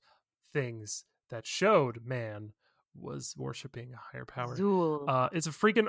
[0.53, 2.51] things that showed man
[2.99, 4.55] was worshiping a higher power.
[4.55, 5.07] Zuul.
[5.07, 5.87] Uh, it's a freaking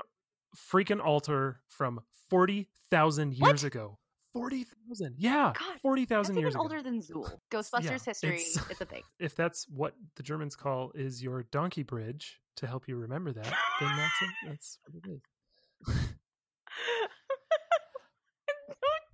[0.57, 3.65] freaking altar from forty thousand years What?
[3.65, 3.99] ago.
[4.33, 6.63] Forty thousand, yeah, God, forty thousand years ago.
[6.63, 7.29] older than Zuul.
[7.51, 8.31] Ghostbusters Yeah, history.
[8.37, 9.03] it's- It's, a thing.
[9.19, 13.53] If that's what the Germans call is your donkey bridge to help you remember that,
[13.81, 14.29] then that's it.
[14.47, 16.09] That's what it is.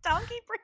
[0.07, 0.63] Donkey bridge.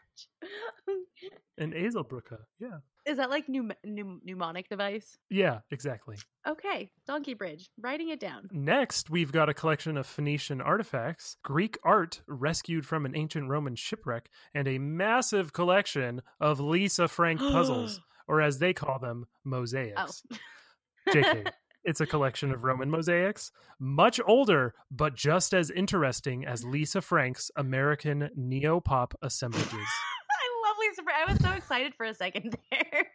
[1.59, 5.16] An Eselsbrücke, yeah, Is that like pneum- pneum- mnemonic device?
[5.30, 6.16] yeah, exactly.
[6.47, 7.70] Okay, donkey bridge.
[7.80, 8.49] Writing it down.
[8.51, 13.76] Next, we've got a collection of Phoenician artifacts, Greek art rescued from an ancient Roman
[13.76, 19.28] shipwreck, and a massive collection of Lisa Frank puzzles, or as they call them, Oh.
[19.45, 20.22] mosaics.
[21.09, 21.51] JK.
[21.85, 27.51] It's a collection of Roman mosaics, much older, but just as interesting as Lisa Frank's
[27.57, 29.72] American neo pop assemblages.
[29.72, 31.03] I love Lisa.
[31.03, 33.09] Fran- I was so excited for a second there.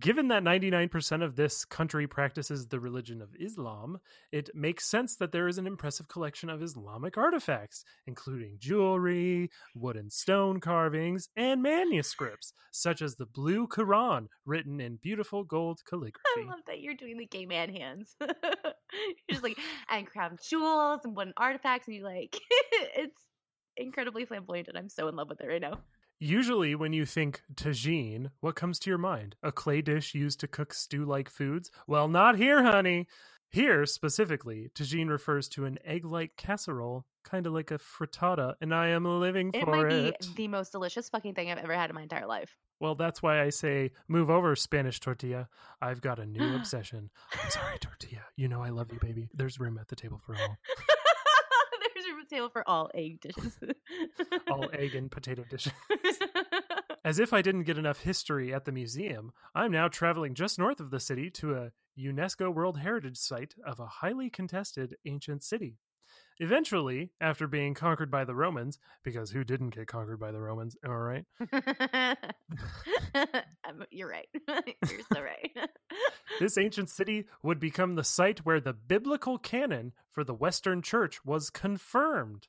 [0.00, 4.00] Given that 99% of this country practices the religion of Islam,
[4.32, 9.96] it makes sense that there is an impressive collection of Islamic artifacts, including jewelry, wood
[9.96, 16.46] and stone carvings, and manuscripts, such as the Blue Quran, written in beautiful gold calligraphy.
[16.46, 18.16] I love that you're doing the gay man hands.
[18.20, 18.30] you're
[19.28, 19.58] just like
[19.90, 22.40] and crown jewels and wooden artifacts, and you're like
[22.72, 23.20] it's
[23.76, 25.80] incredibly flamboyant, and I'm so in love with it right now.
[26.22, 29.36] Usually, when you think tagine, what comes to your mind?
[29.42, 31.70] A clay dish used to cook stew like foods?
[31.86, 33.06] Well, not here, honey.
[33.48, 38.74] Here, specifically, tagine refers to an egg like casserole, kind of like a frittata, and
[38.74, 40.20] I am living It for might it.
[40.20, 42.54] be the most delicious fucking thing I've ever had in my entire life.
[42.80, 45.48] Well, that's why I say, move over, Spanish tortilla.
[45.80, 47.08] I've got a new obsession.
[47.42, 48.24] I'm sorry, tortilla.
[48.36, 49.30] You know I love you, baby.
[49.32, 50.58] There's room at the table for all.
[52.30, 53.58] There's room at the table for all egg dishes.
[54.50, 55.72] All egg and potato dishes.
[57.04, 60.80] As if I didn't get enough history at the museum, I'm now traveling just north
[60.80, 65.78] of the city to a UNESCO World Heritage Site of a highly contested ancient city.
[66.42, 70.74] Eventually, after being conquered by the Romans, because who didn't get conquered by the Romans?
[70.82, 71.24] Am I right?
[73.90, 74.28] You're right.
[74.88, 75.50] You're so right.
[76.38, 81.22] This ancient city would become the site where the biblical canon for the Western Church
[81.24, 82.48] was confirmed.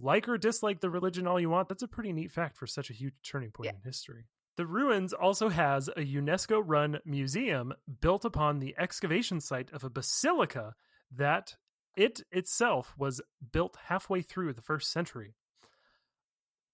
[0.00, 2.90] Like or dislike the religion all you want, that's a pretty neat fact for such
[2.90, 3.72] a huge turning point Yeah.
[3.76, 4.26] in history.
[4.56, 9.90] The ruins also has a UNESCO run museum built upon the excavation site of a
[9.90, 10.74] basilica
[11.16, 11.56] that
[11.98, 13.20] it itself was
[13.52, 15.34] built halfway through the first century.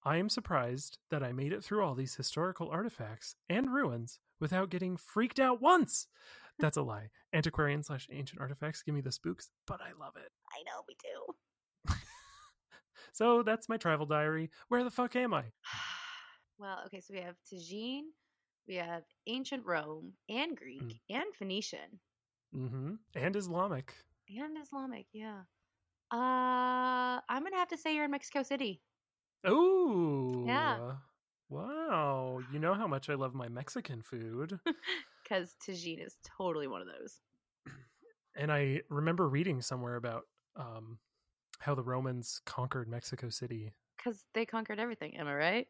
[0.05, 4.69] I am surprised that I made it through all these historical artifacts and ruins without
[4.69, 6.07] getting freaked out once.
[6.59, 7.09] That's a lie.
[7.33, 10.31] Antiquarian slash ancient artifacts give me the spooks, but I love it.
[10.53, 11.95] I know we do.
[13.13, 14.51] So that's my travel diary.
[14.69, 15.45] Where the fuck am I?
[16.59, 18.05] Well, okay, so we have Tagine,
[18.69, 21.01] we have ancient Rome and Greek Mm.
[21.11, 21.99] and Phoenician
[22.55, 22.95] Mm-hmm.
[23.17, 23.93] And Islamic.
[24.29, 25.07] And Islamic.
[25.13, 25.41] Yeah.
[26.13, 28.81] Uh, I'm gonna have to say you're in Mexico City.
[29.47, 30.45] Ooh.
[30.47, 30.93] Yeah.
[31.49, 32.41] Wow.
[32.53, 34.59] You know how much I love my Mexican food.
[35.25, 37.21] because Tagine is totally one of those.
[38.37, 40.25] and I remember reading somewhere about
[40.57, 40.99] um,
[41.59, 43.73] how the Romans conquered Mexico City.
[43.97, 45.17] Because they conquered everything.
[45.17, 45.67] Am I right?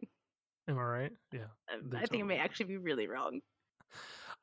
[0.69, 1.13] Am I right?
[1.33, 1.41] Yeah.
[1.73, 3.41] Um, I think I may actually be really wrong.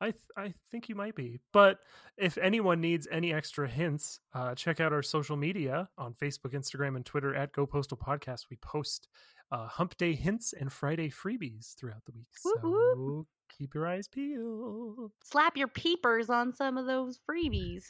[0.02, 1.38] I th- I think you might be.
[1.52, 1.78] But
[2.18, 6.96] if anyone needs any extra hints, uh, check out our social media on Facebook, Instagram,
[6.96, 8.46] and Twitter at Go Postal Podcast.
[8.50, 9.06] We post
[9.52, 12.26] uh, Hump Day hints and Friday freebies throughout the week.
[12.36, 13.26] So.
[13.58, 15.12] Keep your eyes peeled.
[15.22, 17.84] Slap your peepers on some of those freebies.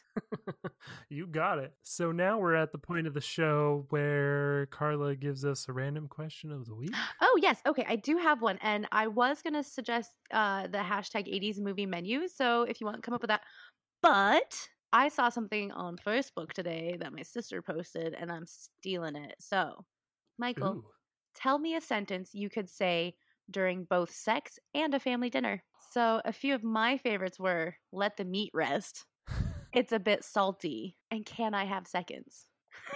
[1.08, 1.72] you got it.
[1.82, 6.08] So now we're at the point of the show where Carla gives us a random
[6.08, 6.94] question of the week.
[7.20, 11.32] Oh yes, okay, I do have one, and I was gonna suggest uh, the hashtag
[11.32, 12.28] '80s movie menu.
[12.28, 13.42] So if you want to come up with that,
[14.02, 14.54] but
[14.92, 19.36] I saw something on Facebook today that my sister posted, and I'm stealing it.
[19.38, 19.84] So,
[20.38, 20.84] Michael, Ooh.
[21.34, 23.14] tell me a sentence you could say
[23.52, 25.62] during both sex and a family dinner.
[25.92, 29.04] So a few of my favorites were "Let the meat rest."
[29.72, 32.46] It's a bit salty, and can I have seconds?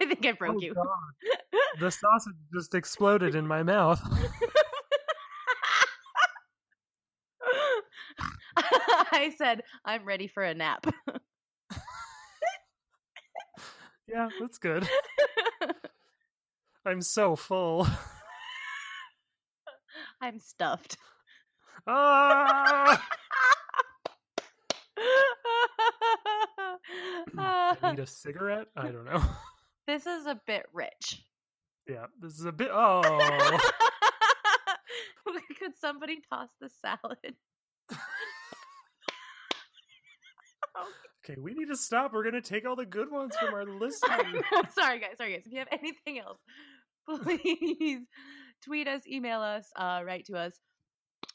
[0.00, 0.74] I think I oh, broke Oh, you.
[0.74, 0.86] God.
[1.80, 4.00] The sausage just exploded in my mouth.
[8.56, 10.86] I said, I'm ready for a nap.
[14.08, 14.88] yeah, that's good.
[16.88, 17.86] I'm so full.
[20.22, 20.96] I'm stuffed.
[21.86, 23.06] Ah!
[27.36, 28.68] I need a cigarette?
[28.74, 29.22] I don't know.
[29.86, 31.22] this is a bit rich.
[31.86, 32.70] Yeah, this is a bit.
[32.72, 33.02] Oh,
[35.58, 37.34] Could somebody toss the salad?
[41.22, 41.36] okay.
[41.38, 42.14] We need to stop.
[42.14, 44.42] We're gonna take all the good ones from our listeners.
[44.74, 45.18] sorry, guys.
[45.18, 45.42] Sorry, guys.
[45.44, 46.38] If you have anything else,
[47.08, 48.00] please
[48.64, 50.60] tweet us, email us, uh, write to us.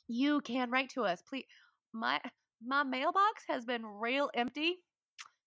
[0.07, 1.45] You can write to us, please.
[1.93, 2.19] My
[2.65, 4.78] my mailbox has been real empty.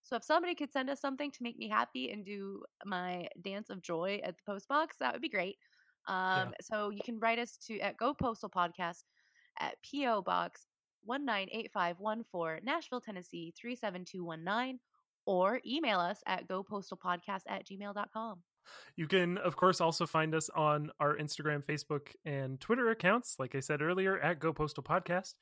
[0.03, 3.69] So if somebody could send us something to make me happy and do my dance
[3.69, 5.57] of joy at the post box, that would be great.
[6.07, 9.03] Um, So you can write us to at Go Postal Podcast
[9.59, 10.67] at PO Box
[11.03, 14.79] one nine eight five one four Nashville, Tennessee three seven two one nine,
[15.25, 18.41] or email us at gopostalpodcast at gmail.com.
[18.95, 23.35] You can, of course, also find us on our Instagram, Facebook, and Twitter accounts.
[23.39, 25.33] Like I said earlier, at Go Postal Podcast.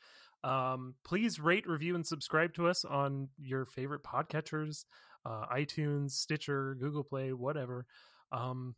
[0.44, 4.86] Um, please rate, review, and subscribe to us on your favorite podcatchers,
[5.26, 7.86] uh, iTunes, Stitcher, Google Play, whatever.
[8.32, 8.76] Um,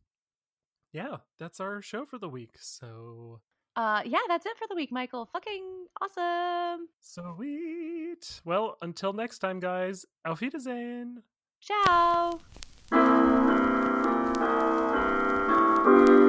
[0.94, 2.56] yeah, that's our show for the week.
[2.60, 3.42] So
[3.76, 5.26] Uh, yeah, that's it for the week, Michael.
[5.34, 6.88] Fucking awesome.
[7.02, 8.42] sweet.
[8.46, 10.06] Well, until next time, guys.
[10.26, 11.22] Auf Wiedersehen.
[11.62, 12.40] Ciao.
[15.88, 16.27] Thank you.